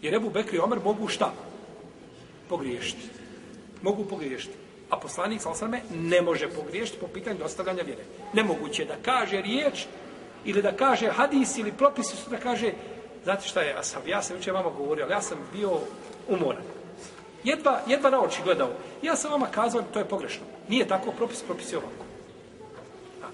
Jer 0.01 0.13
Ebu 0.13 0.29
Bekra 0.29 0.57
i 0.57 0.59
Omar 0.59 0.79
mogu 0.83 1.07
šta? 1.07 1.33
Pogriješiti. 2.49 3.22
Mogu 3.83 4.05
pogriješiti. 4.05 4.53
A 4.89 4.99
poslanik 4.99 5.41
Salsarme 5.41 5.81
ne 5.93 6.21
može 6.21 6.49
pogriješiti 6.49 6.99
po 6.99 7.07
pitanju 7.07 7.37
dostavljanja 7.39 7.83
vjere. 7.83 8.03
Nemoguće 8.33 8.81
je 8.81 8.85
da 8.85 8.95
kaže 9.05 9.41
riječ 9.41 9.85
ili 10.45 10.61
da 10.61 10.71
kaže 10.71 11.07
hadis 11.07 11.57
ili 11.57 11.71
propis 11.71 12.13
da 12.29 12.37
kaže 12.37 12.73
Znate 13.23 13.47
šta 13.47 13.61
je 13.61 13.75
Asab? 13.79 14.07
Ja 14.07 14.21
sam 14.21 14.35
jučer 14.35 14.53
vama 14.53 14.69
govorio, 14.69 15.05
ali 15.05 15.13
ja 15.13 15.21
sam 15.21 15.37
bio 15.53 15.71
umoran. 16.29 16.63
Jedva, 17.43 17.79
jedva 17.87 18.09
na 18.09 18.21
oči 18.21 18.41
gledao. 18.43 18.69
Ja 19.01 19.15
sam 19.15 19.31
vama 19.31 19.47
kazao 19.47 19.81
to 19.81 19.99
je 19.99 20.05
pogrešno. 20.05 20.43
Nije 20.69 20.87
tako, 20.87 21.11
propis, 21.11 21.41
propis 21.41 21.71
je 21.71 21.77
ovako. 21.77 22.05
A, 23.23 23.25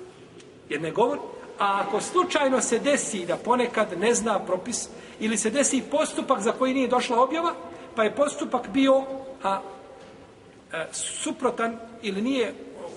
jer 0.70 0.82
ne 0.82 0.92
govor, 0.92 1.18
a 1.60 1.84
ako 1.88 2.02
slučajno 2.02 2.62
se 2.62 2.80
desi 2.80 3.26
da 3.26 3.38
ponekad 3.38 4.00
ne 4.00 4.14
zna 4.14 4.40
propis, 4.40 4.90
ili 5.20 5.38
se 5.38 5.50
desi 5.50 5.84
postupak 5.92 6.42
za 6.42 6.52
koji 6.52 6.74
nije 6.74 6.88
došla 6.88 7.24
objava, 7.24 7.54
pa 7.96 8.04
je 8.04 8.16
postupak 8.16 8.68
bio 8.68 9.04
a, 9.44 9.62
e, 10.74 10.88
suprotan 10.92 11.78
ili 12.02 12.22
nije 12.22 12.54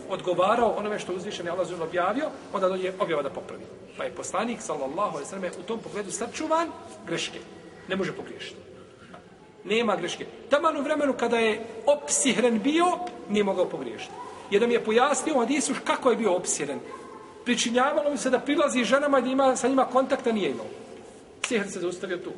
odgovarao 0.09 0.75
onome 0.79 0.99
što 0.99 1.13
uzvišen 1.13 1.47
je 1.47 1.53
Allah 1.53 1.81
objavio, 1.81 2.25
onda 2.53 2.69
dođe 2.69 2.93
objava 2.99 3.23
da 3.23 3.31
popravi. 3.31 3.63
Pa 3.97 4.05
je 4.05 4.15
poslanik, 4.15 4.61
sallallahu 4.61 5.17
alaihi 5.17 5.29
sallam, 5.29 5.51
u 5.61 5.63
tom 5.63 5.79
pogledu 5.79 6.11
sačuvan 6.11 6.69
greške. 7.07 7.39
Ne 7.89 7.97
može 7.97 8.13
pogriješiti. 8.13 8.61
Nema 9.65 9.97
greške. 9.97 10.27
Taman 10.51 10.77
u 10.77 10.83
vremenu 10.83 11.13
kada 11.13 11.39
je 11.39 11.67
opsihren 11.87 12.61
bio, 12.63 12.87
nije 13.29 13.45
mogao 13.45 13.69
pogriješiti. 13.69 14.13
Jedan 14.51 14.69
mi 14.69 14.75
je 14.75 14.85
pojasnio 14.85 15.35
od 15.35 15.51
Isuš 15.51 15.77
kako 15.85 16.11
je 16.11 16.17
bio 16.17 16.35
opsihren. 16.35 16.79
Pričinjavalo 17.45 18.11
mi 18.11 18.19
se 18.19 18.31
da 18.31 18.39
prilazi 18.39 18.85
ženama 18.85 19.19
i 19.19 19.23
da 19.23 19.29
ima 19.29 19.57
sa 19.57 19.69
njima 19.69 19.85
kontakta, 19.85 20.33
nije 20.33 20.51
imao. 20.51 20.67
Sihr 21.47 21.71
se 21.71 21.81
zaustavio 21.81 22.17
tu. 22.17 22.31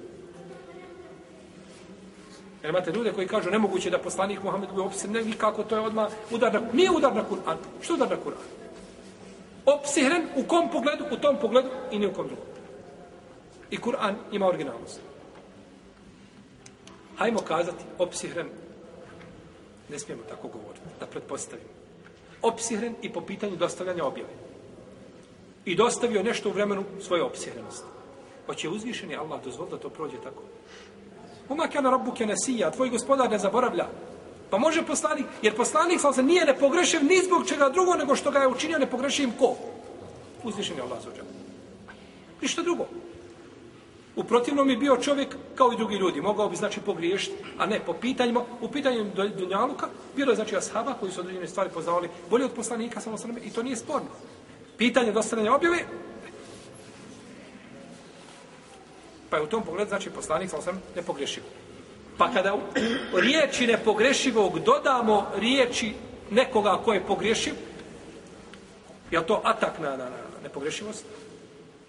Jer 2.64 2.70
imate 2.70 2.92
ljude 2.92 3.12
koji 3.12 3.28
kažu 3.28 3.50
nemoguće 3.50 3.90
da 3.90 3.98
poslanik 3.98 4.42
Muhammed 4.42 4.70
bude 4.70 4.82
opsihren, 4.82 5.28
ne, 5.28 5.36
kako 5.38 5.62
to 5.62 5.76
je 5.76 5.80
odmah 5.80 6.08
udar 6.30 6.52
na 6.52 6.60
Nije 6.72 6.90
udar 6.90 7.14
na 7.14 7.24
Kur'an. 7.30 7.56
Što 7.82 7.94
udar 7.94 8.10
na 8.10 8.16
Kur'an? 8.16 8.64
opsihren 9.66 10.22
u 10.36 10.44
kom 10.44 10.70
pogledu, 10.70 11.04
u 11.12 11.16
tom 11.16 11.36
pogledu 11.40 11.68
i 11.90 11.98
ni 11.98 12.06
u 12.06 12.12
kom 12.12 12.26
drugom. 12.26 12.44
I 13.70 13.78
Kur'an 13.78 14.14
ima 14.32 14.46
originalnost. 14.46 15.00
Hajmo 17.16 17.40
kazati 17.40 17.84
opsihren, 17.98 18.46
ne 19.88 19.98
smijemo 19.98 20.22
tako 20.28 20.48
govoriti, 20.48 20.84
da 21.00 21.06
pretpostavimo. 21.06 21.68
Opsihren 22.42 22.94
i 23.02 23.12
po 23.12 23.20
pitanju 23.20 23.56
dostavljanja 23.56 24.04
objave. 24.04 24.28
I 25.64 25.74
dostavio 25.74 26.22
nešto 26.22 26.48
u 26.48 26.52
vremenu 26.52 26.84
svoje 27.00 27.22
opsihrenosti. 27.22 27.86
Hoće 28.46 28.68
uzvišeni 28.68 29.16
Allah 29.16 29.44
dozvoliti 29.44 29.76
da 29.76 29.82
to 29.82 29.88
prođe 29.88 30.16
tako. 30.16 30.42
Uma 31.48 31.68
kana 31.68 31.90
rabbuke 31.90 32.26
nesija, 32.26 32.70
tvoj 32.70 32.90
gospodar 32.90 33.30
ne 33.30 33.38
zaboravlja. 33.38 33.86
Pa 34.50 34.58
može 34.58 34.82
poslanik, 34.86 35.26
jer 35.42 35.56
poslanik 35.56 36.00
se 36.14 36.22
nije 36.22 36.44
nepogrešiv 36.44 37.04
ni 37.04 37.22
zbog 37.24 37.48
čega 37.48 37.68
drugo, 37.68 37.94
nego 37.94 38.16
što 38.16 38.30
ga 38.30 38.38
je 38.38 38.48
učinio 38.48 38.78
nepogrešivim 38.78 39.32
ko? 39.38 39.54
Uzvišen 40.44 40.76
je 40.76 40.82
Allah 40.82 41.02
za 41.02 41.10
ođer. 41.10 41.24
Ništa 42.42 42.62
drugo. 42.62 42.86
U 44.16 44.24
protivnom 44.24 44.70
je 44.70 44.76
bio 44.76 44.96
čovjek 44.96 45.36
kao 45.54 45.72
i 45.72 45.76
drugi 45.76 45.96
ljudi. 45.96 46.20
Mogao 46.20 46.48
bi 46.48 46.56
znači 46.56 46.80
pogriješiti, 46.80 47.36
a 47.58 47.66
ne 47.66 47.80
po 47.80 47.92
pitanjima. 47.92 48.40
U 48.60 48.68
pitanju 48.68 49.06
Dunjaluka 49.38 49.88
bilo 50.16 50.32
je 50.32 50.36
znači 50.36 50.56
ashaba 50.56 50.94
koji 51.00 51.12
su 51.12 51.20
određene 51.20 51.48
stvari 51.48 51.70
poznavali 51.74 52.08
bolje 52.30 52.44
od 52.44 52.52
poslanika 52.52 53.00
samo 53.00 53.18
sa 53.18 53.28
i 53.44 53.50
to 53.50 53.62
nije 53.62 53.76
sporno. 53.76 54.08
Pitanje 54.76 55.12
dostavljanja 55.12 55.54
objave 55.54 55.78
pa 59.34 59.38
je 59.38 59.44
u 59.44 59.46
tom 59.46 59.64
pogledu 59.64 59.88
znači 59.88 60.10
poslanik 60.10 60.50
sa 60.50 60.56
osam 60.56 60.82
nepogrešivo. 60.96 61.46
Pa 62.18 62.32
kada 62.32 62.54
u 62.54 62.60
riječi 63.20 63.66
nepogrešivog 63.66 64.58
dodamo 64.58 65.26
riječi 65.36 65.94
nekoga 66.30 66.80
ko 66.84 66.92
je 66.92 67.06
pogrešiv, 67.06 67.54
je 69.10 69.26
to 69.26 69.40
atak 69.44 69.78
na, 69.78 69.90
na, 69.90 70.04
na 70.04 70.16
nepogrešivost? 70.42 71.04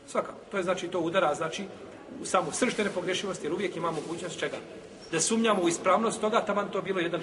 Svaka. 0.08 0.34
To 0.52 0.58
je 0.58 0.64
znači 0.64 0.88
to 0.88 1.00
udara, 1.00 1.36
znači 1.36 1.64
u 2.22 2.26
samu 2.26 2.52
sršte 2.52 2.84
nepogrešivosti, 2.84 3.46
jer 3.46 3.54
uvijek 3.54 3.76
ima 3.76 3.92
mogućnost 3.92 4.40
čega? 4.40 4.58
Da 5.12 5.20
sumnjamo 5.20 5.62
u 5.62 5.68
ispravnost 5.68 6.22
toga, 6.22 6.42
taman 6.42 6.70
to 6.72 6.82
bilo 6.82 7.00
1%. 7.00 7.20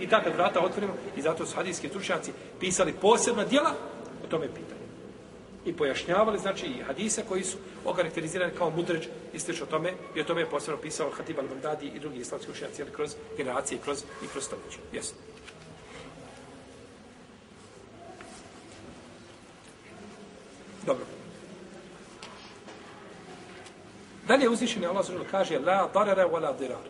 I 0.00 0.08
tako 0.08 0.30
vrata 0.30 0.60
otvorimo, 0.60 0.92
i 1.16 1.22
zato 1.22 1.46
su 1.46 1.56
hadijski 1.56 1.88
stručnjaci 1.88 2.32
pisali 2.60 2.92
posebna 2.92 3.44
dijela, 3.44 3.70
o 4.24 4.26
tome 4.30 4.46
pitanje 4.46 4.77
i 5.68 5.72
pojašnjavali, 5.72 6.38
znači, 6.38 6.66
i 6.66 6.82
hadise 6.82 7.22
koji 7.28 7.44
su 7.44 7.56
okarakterizirani 7.84 8.52
kao 8.58 8.70
mudređ 8.70 9.06
i 9.32 9.38
slično 9.38 9.66
tome, 9.66 9.92
i 10.16 10.20
o 10.20 10.24
tome 10.24 10.40
je 10.40 10.50
posebno 10.50 10.80
pisao 10.80 11.10
Hatib 11.10 11.36
al-Baghdadi 11.38 11.96
i 11.96 12.00
drugi 12.00 12.18
islamski 12.18 12.50
učenjaci, 12.50 12.82
kroz 12.92 13.14
generacije 13.36 13.78
i 13.78 13.80
kroz, 13.84 14.04
i 14.24 14.28
kroz 14.32 14.44
stoljeće. 14.44 14.78
Jesu. 14.92 15.14
Dobro. 20.86 21.04
Dalje 24.28 24.48
uzvišeni 24.48 24.86
Allah 24.86 25.06
zažel 25.06 25.24
kaže 25.30 25.58
La 25.58 25.90
darara 25.94 26.28
wa 26.28 26.40
la 26.42 26.52
dirar. 26.52 26.84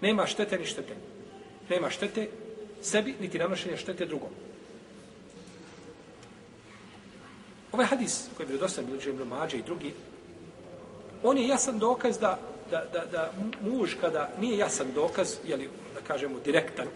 Nema 0.00 0.26
štete 0.26 0.58
ni 0.58 0.66
štete. 0.66 0.94
Nema 1.68 1.90
štete 1.90 2.28
sebi, 2.82 3.14
niti 3.20 3.38
nanošenja 3.38 3.76
štete 3.76 4.06
drugom. 4.06 4.30
Ovaj 7.74 7.86
hadis 7.86 8.26
koji 8.36 8.44
je 8.44 8.48
bio 8.48 8.58
dosta 8.58 8.82
bilo 8.82 8.98
Ibn 9.06 9.28
Mađe 9.28 9.56
i 9.56 9.62
drugi, 9.62 9.94
on 11.22 11.38
je 11.38 11.48
jasan 11.48 11.78
dokaz 11.78 12.18
da, 12.18 12.38
da, 12.70 12.84
da, 12.92 13.04
da 13.12 13.32
muž 13.60 13.94
kada 14.00 14.30
nije 14.40 14.58
jasan 14.58 14.92
dokaz, 14.94 15.34
jeli, 15.44 15.68
da 15.94 16.00
kažemo 16.06 16.38
direktan, 16.44 16.86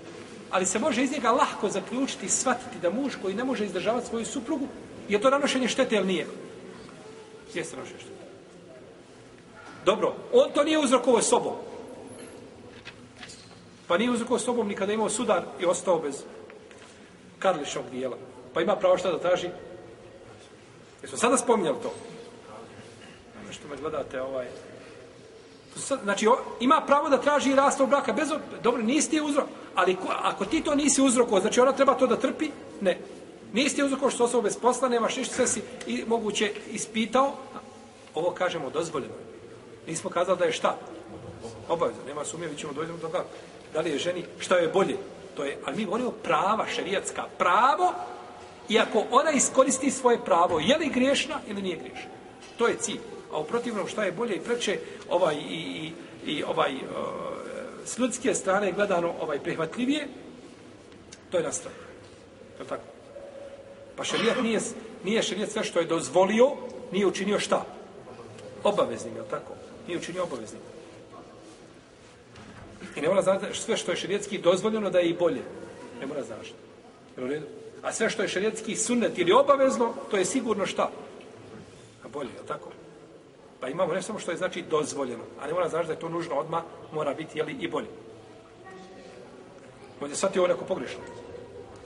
ali 0.51 0.67
se 0.67 0.79
može 0.79 1.03
iz 1.03 1.13
njega 1.13 1.31
lahko 1.31 1.69
zaključiti 1.69 2.27
i 2.27 2.29
shvatiti 2.29 2.79
da 2.83 2.91
muž 2.91 3.15
koji 3.23 3.35
ne 3.35 3.45
može 3.45 3.65
izdržavati 3.65 4.07
svoju 4.07 4.27
suprugu, 4.27 4.67
je 5.09 5.21
to 5.21 5.31
nanošenje 5.31 5.69
štete 5.69 5.97
ili 5.97 6.07
nije? 6.07 6.27
Jeste 7.55 7.77
nanošenje 7.77 8.01
štete. 8.01 8.25
Dobro, 9.85 10.15
on 10.33 10.53
to 10.55 10.65
nije 10.65 10.79
uzrokovo 10.79 11.23
sobom. 11.23 11.55
Pa 13.87 13.99
nije 13.99 14.11
uzrokovo 14.11 14.39
sobom 14.39 14.69
nikada 14.69 14.93
imao 14.93 15.09
sudar 15.09 15.43
i 15.61 15.65
ostao 15.65 15.99
bez 15.99 16.23
karlišnog 17.39 17.85
dijela. 17.91 18.17
Pa 18.55 18.61
ima 18.61 18.77
pravo 18.77 18.99
šta 18.99 19.13
da 19.13 19.19
traži 19.19 19.49
Jesmo 21.03 21.19
sada 21.19 21.37
spominjali 21.37 21.77
to? 21.83 21.93
Ono 23.43 23.53
što 23.53 23.69
me 23.69 23.77
gledate, 23.77 24.23
ovaj... 24.23 24.47
Znači, 26.03 26.27
ima 26.61 26.83
pravo 26.87 27.09
da 27.09 27.21
traži 27.21 27.55
rastav 27.55 27.87
braka, 27.87 28.13
bez... 28.13 28.29
Dobro, 28.63 28.83
nisi 28.83 29.11
ti 29.11 29.21
uzrok, 29.21 29.47
ali 29.75 29.97
ko, 29.97 30.07
ako 30.23 30.45
ti 30.45 30.61
to 30.61 30.75
nisi 30.75 31.03
uzrok, 31.03 31.29
znači 31.41 31.61
ona 31.61 31.73
treba 31.73 31.95
to 31.95 32.07
da 32.07 32.17
trpi? 32.17 32.51
Ne. 32.81 32.99
Nisi 33.53 33.77
ti 33.77 33.83
uzrok 33.83 34.11
što 34.11 34.25
osoba 34.25 34.43
bez 34.43 34.59
posla, 34.59 34.89
nemaš 34.89 35.17
ništa, 35.17 35.35
sve 35.35 35.47
si 35.47 35.63
i, 35.87 36.05
moguće 36.07 36.53
ispitao. 36.71 37.33
Ovo 38.15 38.31
kažemo 38.31 38.71
dozvoljeno. 38.71 39.15
Nismo 39.87 40.11
kazali 40.11 40.39
da 40.39 40.45
je 40.45 40.53
šta? 40.53 40.77
Obavezno, 41.69 42.03
nema 42.07 42.25
sumnje, 42.25 42.49
mi 42.49 42.57
ćemo 42.57 42.73
do 42.73 42.85
toga. 43.01 43.25
Da 43.73 43.81
li 43.81 43.91
je 43.91 43.99
ženi, 43.99 44.25
šta 44.39 44.57
je 44.57 44.69
bolje? 44.69 44.97
To 45.37 45.45
je, 45.45 45.59
ali 45.65 45.77
mi 45.77 45.85
govorimo 45.85 46.11
prava, 46.11 46.67
šerijatska 46.67 47.25
pravo, 47.39 47.93
i 48.69 48.79
ako 48.79 49.05
ona 49.11 49.31
iskoristi 49.31 49.91
svoje 49.91 50.19
pravo, 50.25 50.61
je 50.61 50.77
li 50.77 50.89
griješna 50.89 51.41
ili 51.49 51.63
nije 51.63 51.77
griješna? 51.77 52.11
To 52.57 52.69
je 52.69 52.77
cilj. 52.77 53.01
A 53.33 53.39
u 53.39 53.45
protivnom 53.45 53.89
šta 53.89 54.05
je 54.05 54.13
bolje 54.13 54.37
i 54.37 54.41
preče 54.41 54.79
ovaj, 55.09 55.35
i, 55.35 55.55
i, 55.55 55.93
i 56.27 56.45
ovaj, 56.45 56.73
e, 56.73 56.79
s 57.85 57.99
ljudske 57.99 58.35
strane 58.35 58.73
gledano 58.73 59.15
ovaj 59.21 59.39
prihvatljivije, 59.39 60.09
to 61.31 61.37
je 61.37 61.45
nastav. 61.45 61.73
Je 62.61 62.67
tako? 62.67 62.83
Pa 63.97 64.05
šarijat 64.05 64.43
nije, 64.43 64.61
nije 65.05 65.23
šarijat 65.23 65.51
sve 65.51 65.65
što 65.65 65.79
je 65.79 65.87
dozvolio, 65.87 66.53
nije 66.93 67.07
učinio 67.07 67.41
šta? 67.41 67.65
Obaveznim, 68.65 69.17
je 69.17 69.23
tako? 69.31 69.53
Nije 69.87 69.99
učinio 69.99 70.23
obaveznim. 70.23 70.61
I 72.97 73.01
ne 73.01 73.09
mora 73.09 73.23
znati 73.23 73.47
sve 73.53 73.77
što 73.77 73.93
je 73.93 73.97
šerijetski 73.97 74.39
dozvoljeno 74.39 74.91
da 74.91 74.99
je 74.99 75.09
i 75.09 75.19
bolje. 75.19 75.43
Ne 76.01 76.07
mora 76.07 76.23
znati. 76.23 76.53
Jel 77.17 77.27
u 77.27 77.29
redu? 77.29 77.47
A 77.83 77.93
sve 77.93 78.11
što 78.11 78.23
je 78.23 78.29
šerijetski 78.29 78.77
sunnet 78.77 79.19
ili 79.19 79.33
obavezno, 79.33 79.95
to 80.11 80.17
je 80.17 80.25
sigurno 80.25 80.67
šta? 80.67 80.91
A 82.05 82.09
bolje, 82.09 82.29
je 82.29 82.47
tako? 82.47 82.71
Pa 83.61 83.69
imamo 83.69 83.93
ne 83.93 84.03
samo 84.03 84.19
što 84.19 84.31
je 84.31 84.37
znači 84.37 84.63
dozvoljeno, 84.63 85.25
a 85.41 85.47
ne 85.47 85.53
mora 85.53 85.69
znači 85.69 85.87
da 85.87 85.93
je 85.93 85.99
to 85.99 86.09
nužno 86.09 86.35
odma 86.35 86.63
mora 86.93 87.15
biti 87.15 87.39
jeli, 87.39 87.53
i 87.53 87.69
bolje. 87.69 87.89
Možda 90.01 90.17
sad 90.17 90.35
je 90.35 90.41
ovo 90.41 90.49
neko 90.49 90.65
pogrešno. 90.65 91.01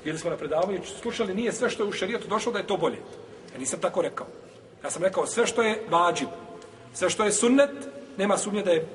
Bili 0.05 0.19
smo 0.19 0.31
na 0.31 0.37
predavanju, 0.37 0.81
slušali, 1.01 1.35
nije 1.35 1.53
sve 1.53 1.71
što 1.71 1.83
je 1.83 1.89
u 1.89 1.93
šerijetu 1.93 2.29
došlo 2.29 2.53
da 2.53 2.59
je 2.59 2.67
to 2.67 2.77
bolje. 2.77 2.99
Ja 3.53 3.59
nisam 3.59 3.81
tako 3.81 4.03
rekao. 4.03 4.27
Ja 4.85 4.91
sam 4.91 5.03
rekao 5.03 5.27
sve 5.27 5.47
što 5.47 5.63
je 5.63 5.87
vađib, 5.91 6.29
sve 6.95 7.11
što 7.11 7.25
je 7.25 7.33
sunnet, 7.33 7.71
nema 8.17 8.39
sumnje 8.39 8.63
da 8.63 8.71
je... 8.71 8.87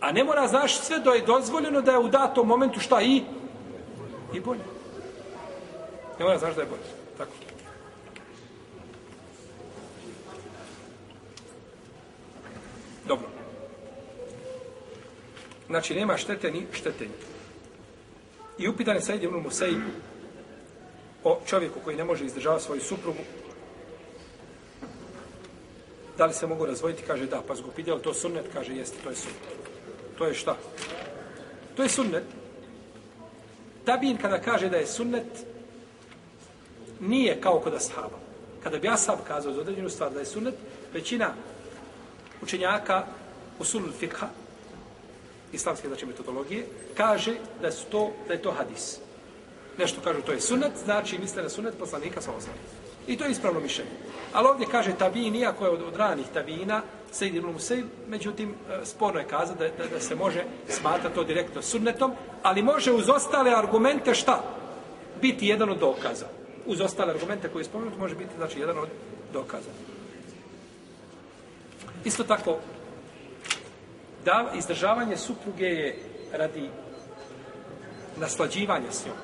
A 0.00 0.12
ne 0.12 0.24
mora 0.24 0.48
znaš 0.48 0.78
sve 0.78 0.98
da 0.98 1.10
je 1.10 1.26
dozvoljeno 1.26 1.80
da 1.80 1.92
je 1.92 1.98
u 1.98 2.08
datom 2.08 2.48
momentu 2.48 2.80
šta 2.80 3.02
i... 3.02 3.22
I 4.34 4.40
bolje. 4.40 4.73
Ne 6.18 6.24
mora 6.24 6.38
znaš 6.38 6.54
da 6.54 6.60
je 6.60 6.66
bolje. 6.66 6.82
Tako. 7.18 7.32
Dobro. 13.08 13.28
Znači, 15.66 15.94
nema 15.94 16.16
štete 16.16 16.50
ni 16.50 16.66
štetenja. 16.72 17.12
I 18.58 18.68
upitan 18.68 18.96
je 18.96 19.02
Said 19.02 19.22
ibn 19.22 19.36
Musaib 19.36 19.80
o 21.24 21.40
čovjeku 21.46 21.80
koji 21.84 21.96
ne 21.96 22.04
može 22.04 22.24
izdržavati 22.24 22.64
svoju 22.64 22.80
suprugu. 22.80 23.18
Da 26.18 26.26
li 26.26 26.34
se 26.34 26.46
mogu 26.46 26.66
razvojiti? 26.66 27.02
Kaže 27.06 27.26
da. 27.26 27.42
Pa 27.48 27.54
zgup 27.54 27.74
to 28.02 28.14
sunnet? 28.14 28.44
Kaže 28.52 28.74
jeste, 28.74 28.96
to 29.04 29.10
je 29.10 29.16
sunnet. 29.16 29.42
To 30.18 30.26
je 30.26 30.34
šta? 30.34 30.56
To 31.76 31.82
je 31.82 31.88
sunnet. 31.88 32.24
Tabin 33.84 34.16
kada 34.16 34.40
kaže 34.40 34.68
da 34.68 34.76
je 34.76 34.86
sunnet, 34.86 35.46
nije 37.08 37.40
kao 37.40 37.60
kod 37.60 37.74
ashaba. 37.74 38.18
Kada 38.62 38.78
bi 38.78 38.88
ashab 38.88 39.18
kazao 39.28 39.52
za 39.52 39.60
određenu 39.60 39.90
stvar 39.90 40.12
da 40.12 40.20
je 40.20 40.26
sunnet, 40.26 40.54
većina 40.92 41.34
učenjaka 42.42 43.04
usul 43.58 43.82
fikha, 43.98 44.26
islamske 45.52 45.88
znači 45.88 46.06
metodologije, 46.06 46.66
kaže 46.96 47.34
da 47.62 47.72
su 47.72 47.84
to 47.90 48.10
da 48.28 48.34
je 48.34 48.42
to 48.42 48.50
hadis. 48.50 48.98
Nešto 49.78 50.00
kažu 50.00 50.22
to 50.22 50.32
je 50.32 50.40
sunnet, 50.40 50.72
znači 50.84 51.18
misle 51.18 51.42
na 51.42 51.48
sunnet 51.48 51.74
poslanika 51.78 52.20
sa 52.20 52.32
osnovom. 52.32 52.60
I 53.06 53.16
to 53.16 53.24
je 53.24 53.30
ispravno 53.30 53.60
mišljenje. 53.60 53.90
Ali 54.32 54.48
ovdje 54.48 54.66
kaže 54.70 54.92
tabini, 54.98 55.46
ako 55.46 55.64
je 55.64 55.70
od, 55.70 55.82
od 55.82 55.96
ranih 55.96 56.26
tabina, 56.34 56.82
Sejid 57.12 57.34
ibn 57.34 57.52
Musaib, 57.52 57.86
međutim, 58.08 58.50
e, 58.50 58.86
sporno 58.86 59.20
je 59.20 59.26
kazati 59.26 59.58
da, 59.58 59.68
da, 59.68 59.90
da 59.90 60.00
se 60.00 60.14
može 60.14 60.44
smatrati 60.68 61.14
to 61.14 61.24
direktno 61.24 61.62
sunnetom, 61.62 62.12
ali 62.42 62.62
može 62.62 62.92
uz 62.92 63.08
ostale 63.08 63.54
argumente 63.54 64.14
šta? 64.14 64.42
Biti 65.20 65.46
jedan 65.46 65.70
od 65.70 65.78
dokaza. 65.78 66.26
Uz 66.66 66.80
ostale 66.80 67.12
argumente 67.12 67.48
koje 67.48 67.60
je 67.60 67.64
spomenuti, 67.64 67.98
može 67.98 68.14
biti 68.14 68.36
znači 68.36 68.60
jedan 68.60 68.78
od 68.78 68.88
dokaza. 69.32 69.70
Isto 72.04 72.24
tako, 72.24 72.58
da 74.24 74.52
izdržavanje 74.54 75.16
supruge 75.16 75.66
je 75.66 75.98
radi 76.32 76.70
naslađivanja 78.16 78.92
s 78.92 79.06
njom. 79.06 79.16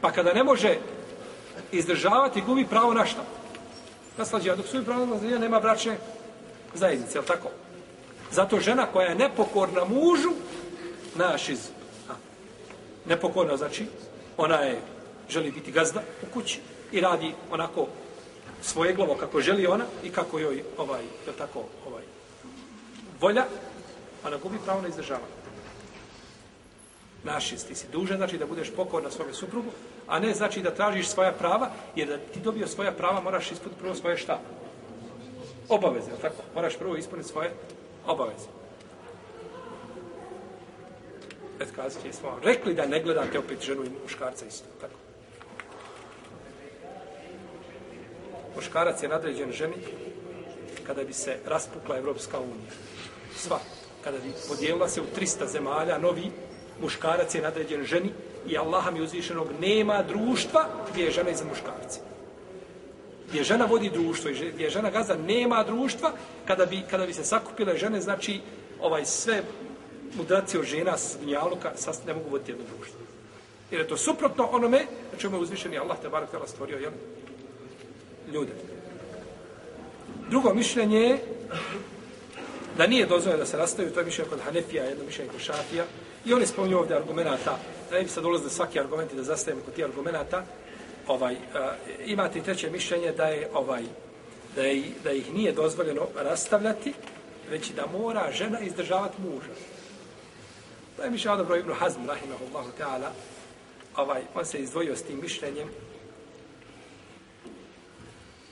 Pa 0.00 0.12
kada 0.12 0.32
ne 0.32 0.44
može 0.44 0.78
izdržavati, 1.72 2.40
gubi 2.40 2.66
pravo 2.66 2.94
na 2.94 3.06
šta? 3.06 3.24
Naslađivanje. 4.18 4.62
Dok 4.62 4.70
su 4.70 4.84
pravo 4.84 5.00
na 5.00 5.06
naslađivanje, 5.06 5.44
nema 5.44 5.60
bračne 5.60 5.98
zajednice, 6.74 7.18
je 7.18 7.24
tako? 7.24 7.48
Zato 8.32 8.60
žena 8.60 8.86
koja 8.86 9.08
je 9.08 9.14
nepokorna 9.14 9.84
mužu, 9.84 10.30
naš 11.14 11.48
iz... 11.48 11.68
A, 12.10 12.12
Nepokorna, 13.06 13.56
znači, 13.56 13.86
ona 14.36 14.56
je, 14.56 14.80
želi 15.28 15.50
biti 15.50 15.72
gazda 15.72 16.02
u 16.22 16.34
kući 16.34 16.60
i 16.92 17.00
radi 17.00 17.34
onako 17.50 17.86
svoje 18.62 18.92
glavo 18.92 19.14
kako 19.14 19.40
želi 19.40 19.66
ona 19.66 19.84
i 20.04 20.10
kako 20.10 20.38
joj 20.38 20.62
ovaj 20.78 21.02
je 21.02 21.32
tako 21.38 21.64
ovaj 21.86 22.02
volja 23.20 23.44
ona 24.26 24.36
gubi 24.36 24.58
pravo 24.64 24.82
na 24.82 24.88
izdržavanje. 24.88 25.34
Naši 27.24 27.56
ti 27.56 27.74
si 27.74 27.86
dužan 27.92 28.16
znači 28.16 28.38
da 28.38 28.46
budeš 28.46 28.70
pokorna 28.76 29.10
svome 29.10 29.32
suprugu 29.32 29.70
a 30.06 30.18
ne 30.18 30.34
znači 30.34 30.62
da 30.62 30.74
tražiš 30.74 31.08
svoja 31.08 31.32
prava 31.32 31.70
jer 31.96 32.08
da 32.08 32.18
ti 32.18 32.40
dobio 32.40 32.66
svoja 32.66 32.92
prava 32.92 33.20
moraš 33.20 33.50
ispuniti 33.50 33.80
prvo 33.80 33.94
svoje 33.94 34.16
šta? 34.16 34.40
Obaveze 35.68 36.10
tako? 36.20 36.42
Moraš 36.54 36.76
prvo 36.76 36.96
ispuniti 36.96 37.28
svoje 37.28 37.52
obaveze 38.06 38.63
opet 41.64 41.76
kazat 41.76 42.02
će, 42.02 42.12
smo 42.12 42.38
rekli 42.42 42.74
da 42.74 42.86
ne 42.86 43.02
gledate 43.02 43.38
opet 43.38 43.62
ženu 43.62 43.84
i 43.84 43.90
muškarca 44.02 44.46
isto, 44.46 44.66
tako. 44.80 44.94
muškarac 48.54 49.02
je 49.02 49.08
nadređen 49.08 49.52
ženi 49.52 49.74
kada 50.86 51.04
bi 51.04 51.12
se 51.12 51.36
raspukla 51.46 51.98
Evropska 51.98 52.40
unija. 52.40 52.72
Sva. 53.36 53.58
Kada 54.04 54.18
bi 54.18 54.32
podijelila 54.48 54.88
se 54.88 55.00
u 55.00 55.04
300 55.16 55.46
zemalja, 55.46 55.98
novi 55.98 56.30
muškarac 56.80 57.34
je 57.34 57.42
nadređen 57.42 57.84
ženi 57.84 58.10
i 58.46 58.58
Allaha 58.58 58.90
mi 58.90 59.02
uzvišenog 59.02 59.48
nema 59.60 60.02
društva 60.02 60.68
gdje 60.92 61.04
je 61.04 61.10
žena 61.10 61.30
iza 61.30 61.44
muškarca. 61.44 62.00
Gdje 63.28 63.44
žena 63.44 63.64
vodi 63.64 63.90
društvo 63.90 64.30
i 64.30 64.50
gdje 64.50 64.70
žena 64.70 64.90
gazda 64.90 65.16
nema 65.16 65.64
društva, 65.64 66.12
kada 66.46 66.66
bi, 66.66 66.82
kada 66.90 67.06
bi 67.06 67.12
se 67.12 67.24
sakupile 67.24 67.76
žene, 67.76 68.00
znači 68.00 68.40
ovaj 68.80 69.04
sve 69.04 69.42
mudraci 70.16 70.58
od 70.58 70.64
žena 70.64 70.98
s 70.98 71.16
gnjaluka 71.22 71.72
ne 72.06 72.14
mogu 72.14 72.30
voditi 72.30 72.52
jedno 72.52 72.64
društvo. 72.76 73.00
Jer 73.70 73.80
je 73.80 73.88
to 73.88 73.96
suprotno 73.96 74.48
onome, 74.52 74.86
znači 75.10 75.26
je 75.26 75.38
uzvišeni 75.38 75.78
Allah 75.78 75.96
te 76.02 76.08
barak 76.08 76.28
stvorio, 76.46 76.78
jel? 76.78 76.92
ljude. 78.32 78.52
Drugo 80.30 80.54
mišljenje 80.54 81.00
je 81.00 81.18
da 82.76 82.86
nije 82.86 83.06
dozvoljeno 83.06 83.40
da 83.40 83.46
se 83.46 83.56
rastaju, 83.56 83.90
to 83.90 84.00
je 84.00 84.06
mišljenje 84.06 84.30
kod 84.30 84.40
Hanefija, 84.40 84.84
jedno 84.84 85.04
mišljenje 85.04 85.30
kod 85.30 85.40
Šafija, 85.40 85.84
i 86.24 86.34
oni 86.34 86.46
spominju 86.46 86.78
ovdje 86.78 86.96
argumenta, 86.96 87.58
da 87.90 87.96
ne 87.96 88.02
bi 88.02 88.08
sad 88.08 88.24
ulazili 88.24 88.50
svaki 88.50 88.80
argument 88.80 89.12
i 89.12 89.16
da 89.16 89.22
zastavimo 89.22 89.62
kod 89.64 89.74
tih 89.74 89.84
argumenta, 89.84 90.44
ovaj, 91.06 91.34
uh, 91.34 91.40
imate 92.06 92.40
treće 92.40 92.70
mišljenje 92.70 93.12
da 93.12 93.24
je 93.24 93.48
ovaj 93.54 93.82
da, 94.56 94.62
je, 94.62 94.82
da 95.04 95.12
ih 95.12 95.34
nije 95.34 95.52
dozvoljeno 95.52 96.08
rastavljati, 96.16 96.94
već 97.50 97.70
da 97.70 97.86
mora 97.98 98.32
žena 98.32 98.60
izdržavati 98.60 99.22
muža. 99.22 99.54
To 100.96 101.02
je 101.02 101.10
mišljenje 101.10 101.34
Adabro 101.34 101.56
ibn 101.56 101.72
Hazm, 101.72 102.06
rahimahullahu 102.06 102.70
ta'ala, 102.78 103.10
ovaj, 103.96 104.22
on 104.34 104.46
se 104.46 104.58
izdvojio 104.58 104.96
s 104.96 105.02
tim 105.02 105.20
mišljenjem, 105.22 105.68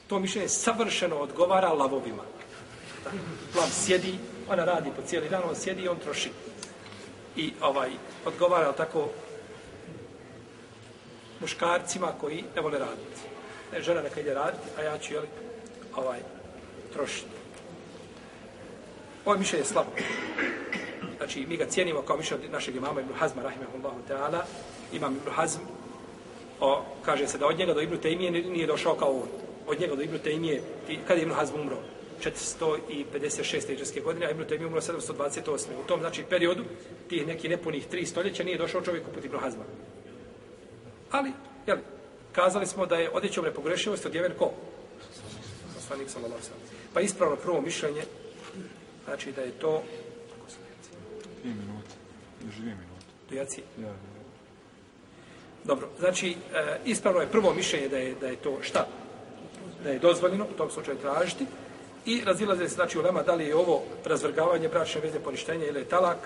to 0.08 0.18
mišljenje 0.18 0.48
savršeno 0.48 1.16
odgovara 1.16 1.72
lavovima. 1.72 2.22
Lav 3.56 3.70
sjedi, 3.70 4.14
ona 4.48 4.64
radi 4.64 4.90
po 4.96 5.02
cijeli 5.06 5.28
dan, 5.28 5.42
on 5.48 5.56
sjedi 5.56 5.82
i 5.82 5.88
on 5.88 5.98
troši. 5.98 6.30
I 7.36 7.52
ovaj 7.60 7.90
odgovara 8.24 8.72
tako 8.72 9.08
muškarcima 11.40 12.12
koji 12.20 12.44
ne 12.56 12.62
vole 12.62 12.78
raditi. 12.78 13.20
Ne, 13.72 13.82
žena 13.82 14.02
neka 14.02 14.20
ide 14.20 14.34
raditi, 14.34 14.68
a 14.78 14.82
ja 14.82 14.98
ću, 14.98 15.14
jel, 15.14 15.24
ovaj, 15.96 16.20
trošiti. 16.92 17.30
Ovo 19.24 19.38
mišljenje 19.38 19.62
je 19.62 19.66
slabo. 19.66 19.90
Znači, 21.22 21.46
mi 21.46 21.56
ga 21.56 21.66
cijenimo 21.66 22.02
kao 22.02 22.16
mišljenje 22.16 22.48
našeg 22.48 22.76
imama 22.76 23.00
Ibn 23.00 23.12
Hazma, 23.14 23.42
rahimahullahu 23.42 24.00
ta'ala. 24.08 24.42
Imam 24.92 25.16
Ibn 25.16 25.30
Hazm, 25.30 25.60
o, 26.60 26.84
kaže 27.04 27.28
se 27.28 27.38
da 27.38 27.46
od 27.46 27.58
njega 27.58 27.74
do 27.74 27.80
Ibn 27.80 27.96
Tejmije 27.98 28.30
nije 28.30 28.66
došao 28.66 28.94
kao 28.94 29.10
on 29.10 29.28
od 29.66 29.80
njega 29.80 29.94
do 29.94 30.02
Ibn 30.02 30.18
Tejmije, 30.18 30.62
kad 31.08 31.16
je 31.18 31.22
Ibn 31.22 31.32
Hazm 31.32 31.54
umro? 31.60 31.76
456. 32.24 33.72
iđeske 33.72 34.00
godine, 34.00 34.26
a 34.26 34.30
Ibn 34.30 34.44
Tejmije 34.44 34.66
umro 34.66 34.80
728. 34.80 35.66
U 35.84 35.86
tom, 35.86 36.00
znači, 36.00 36.24
periodu, 36.30 36.64
tih 37.08 37.26
nekih 37.26 37.50
nepunih 37.50 37.86
tri 37.86 38.06
stoljeća, 38.06 38.44
nije 38.44 38.58
došao 38.58 38.82
čovjek 38.82 39.08
uput 39.08 39.24
Ibn 39.24 39.36
Hazma. 39.36 39.64
Ali, 41.10 41.32
jel, 41.66 41.78
kazali 42.32 42.66
smo 42.66 42.86
da 42.86 42.96
je 42.96 43.10
odjećom 43.10 43.44
nepogrešivosti 43.44 44.08
odjeven 44.08 44.32
ko? 44.38 44.50
Poslanik 45.74 46.10
sallallahu 46.10 46.42
sallam. 46.42 46.62
Pa 46.94 47.00
ispravno 47.00 47.36
prvo 47.36 47.60
mišljenje, 47.60 48.02
znači 49.04 49.32
da 49.32 49.42
je 49.42 49.50
to... 49.50 49.82
Dvije 51.42 51.54
minute. 51.54 51.94
Još 52.46 52.54
dvije 52.54 52.74
minute. 52.74 53.06
Do 53.30 53.36
jaci? 53.36 53.62
Ja, 53.80 53.88
ja. 53.88 53.94
Dobro, 55.64 55.88
znači, 55.98 56.36
e, 56.54 56.78
ispravno 56.84 57.20
je 57.20 57.30
prvo 57.30 57.54
mišljenje 57.54 57.88
da 57.88 57.98
je, 57.98 58.14
da 58.14 58.26
je 58.26 58.36
to 58.36 58.58
šta? 58.62 58.86
Da 59.84 59.90
je 59.90 59.98
dozvoljeno 59.98 60.46
u 60.54 60.56
tom 60.56 60.70
slučaju 60.70 60.98
tražiti. 60.98 61.46
I 62.06 62.22
razilaze 62.24 62.68
se, 62.68 62.74
znači, 62.74 62.98
u 62.98 63.02
lema 63.02 63.22
da 63.22 63.34
li 63.34 63.46
je 63.46 63.56
ovo 63.56 63.82
razvrgavanje 64.04 64.68
bračne 64.68 65.00
veze 65.00 65.20
poništenja 65.20 65.66
ili 65.66 65.80
je 65.80 65.88
talak. 65.88 66.18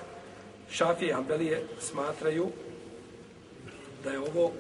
Šafije 0.71 1.11
i 1.11 1.13
Hanbelije 1.13 1.63
smatraju 1.81 2.49
da 4.05 4.11
je 4.11 4.19
ovo 4.19 4.53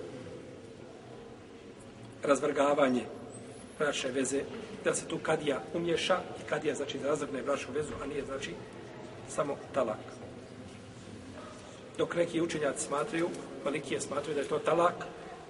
razvrgavanje 2.22 3.02
bračne 3.78 4.10
veze, 4.10 4.42
da 4.84 4.94
se 4.94 5.06
tu 5.08 5.18
kadija 5.18 5.62
umješa 5.74 6.20
i 6.40 6.48
kadija 6.48 6.74
znači 6.74 6.98
da 6.98 7.08
razvrgne 7.08 7.42
bračnu 7.42 7.74
vezu, 7.74 7.92
a 8.02 8.06
nije 8.06 8.24
znači 8.24 8.50
samo 9.28 9.56
talak. 9.74 9.98
Dok 11.98 12.14
neki 12.14 12.40
učenjaci 12.40 12.86
smatraju, 12.86 13.28
pa 13.64 13.70
malikije 13.70 14.00
smatraju 14.00 14.34
da 14.34 14.40
je 14.40 14.48
to 14.48 14.58
talak 14.58 14.94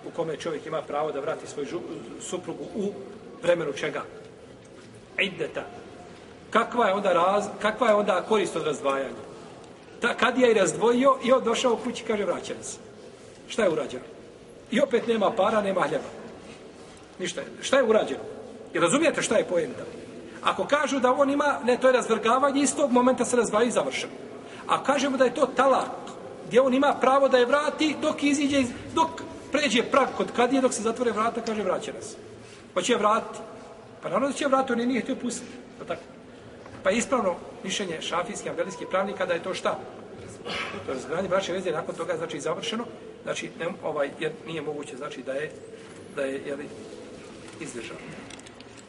u 0.06 0.10
kome 0.10 0.36
čovjek 0.36 0.66
ima 0.66 0.82
pravo 0.82 1.12
da 1.12 1.20
vrati 1.20 1.46
svoju 1.46 1.66
žu, 1.66 1.80
suprugu 2.20 2.64
u 2.74 2.92
vremenu 3.42 3.72
čega? 3.72 4.02
Iddeta. 5.18 5.64
Kakva 6.50 6.86
je 6.86 6.94
onda, 6.94 7.12
raz, 7.12 7.44
kakva 7.60 7.88
je 7.88 7.94
onda 7.94 8.24
korist 8.28 8.56
od 8.56 8.66
razdvajanja? 8.66 9.26
Ta, 10.00 10.14
kad 10.14 10.38
je 10.38 10.50
i 10.50 10.54
razdvojio 10.54 11.18
i 11.24 11.32
on 11.32 11.44
došao 11.44 11.72
u 11.72 11.76
kući 11.76 12.04
kaže 12.04 12.24
vraćam 12.24 12.56
se. 12.62 12.78
Šta 13.48 13.62
je 13.62 13.70
urađeno? 13.70 14.04
I 14.70 14.80
opet 14.80 15.06
nema 15.06 15.30
para, 15.30 15.62
nema 15.62 15.80
hljeba. 15.80 16.10
Ništa 17.18 17.40
je. 17.40 17.46
Šta 17.60 17.76
je 17.76 17.82
urađeno? 17.82 18.20
I 18.74 18.78
razumijete 18.78 19.22
šta 19.22 19.36
je 19.36 19.44
poenta? 19.44 19.82
Ako 20.42 20.66
kažu 20.66 21.00
da 21.00 21.12
on 21.12 21.30
ima, 21.30 21.58
ne, 21.64 21.76
to 21.80 21.86
je 21.86 21.92
razvrgavanje, 21.92 22.62
istog 22.62 22.92
momenta 22.92 23.24
se 23.24 23.36
razdvaju 23.36 23.68
i 23.68 23.70
završeno. 23.70 24.12
A 24.66 24.82
kažemo 24.82 25.16
da 25.16 25.24
je 25.24 25.34
to 25.34 25.46
talak, 25.46 25.90
gdje 26.46 26.60
on 26.60 26.74
ima 26.74 26.94
pravo 27.00 27.28
da 27.28 27.38
je 27.38 27.46
vrati 27.46 27.96
dok 28.02 28.22
iziđe, 28.22 28.60
iz, 28.60 28.68
dok 28.94 29.08
pređe 29.52 29.82
prag 29.82 30.08
kod 30.16 30.32
kadije, 30.36 30.62
dok 30.62 30.72
se 30.72 30.82
zatvore 30.82 31.12
vrata, 31.12 31.40
kaže 31.40 31.62
vraća 31.62 31.92
nas. 31.92 32.16
Pa 32.74 32.82
će 32.82 32.92
je 32.92 32.98
vratiti. 32.98 33.38
Pa 34.02 34.08
naravno 34.08 34.28
da 34.28 34.34
će 34.34 34.44
je 34.44 34.48
vratiti, 34.48 34.72
on 34.72 34.80
je 34.80 34.86
nije 34.86 35.00
htio 35.00 35.16
pustiti. 35.16 35.52
Pa 35.78 35.84
tako. 35.84 36.02
Pa 36.82 36.90
je 36.90 36.96
ispravno 36.96 37.34
mišljenje 37.64 38.00
šafijskih, 38.00 38.50
ambelijskih 38.50 38.86
pravnika 38.90 39.26
da 39.26 39.34
je 39.34 39.42
to 39.42 39.54
šta? 39.54 39.78
To 40.86 40.92
je 40.92 40.94
razgranje 40.94 41.28
braće 41.28 41.52
veze, 41.52 41.70
nakon 41.70 41.94
toga 41.94 42.16
znači 42.16 42.40
završeno, 42.40 42.84
znači 43.22 43.50
ne, 43.58 43.66
ovaj, 43.82 44.10
jer 44.20 44.32
nije 44.46 44.62
moguće 44.62 44.96
znači 44.96 45.22
da 45.22 45.32
je 45.32 45.50
da 46.16 46.22
je 46.22 46.42
jeli, 46.46 46.68
izdržao. 47.60 47.96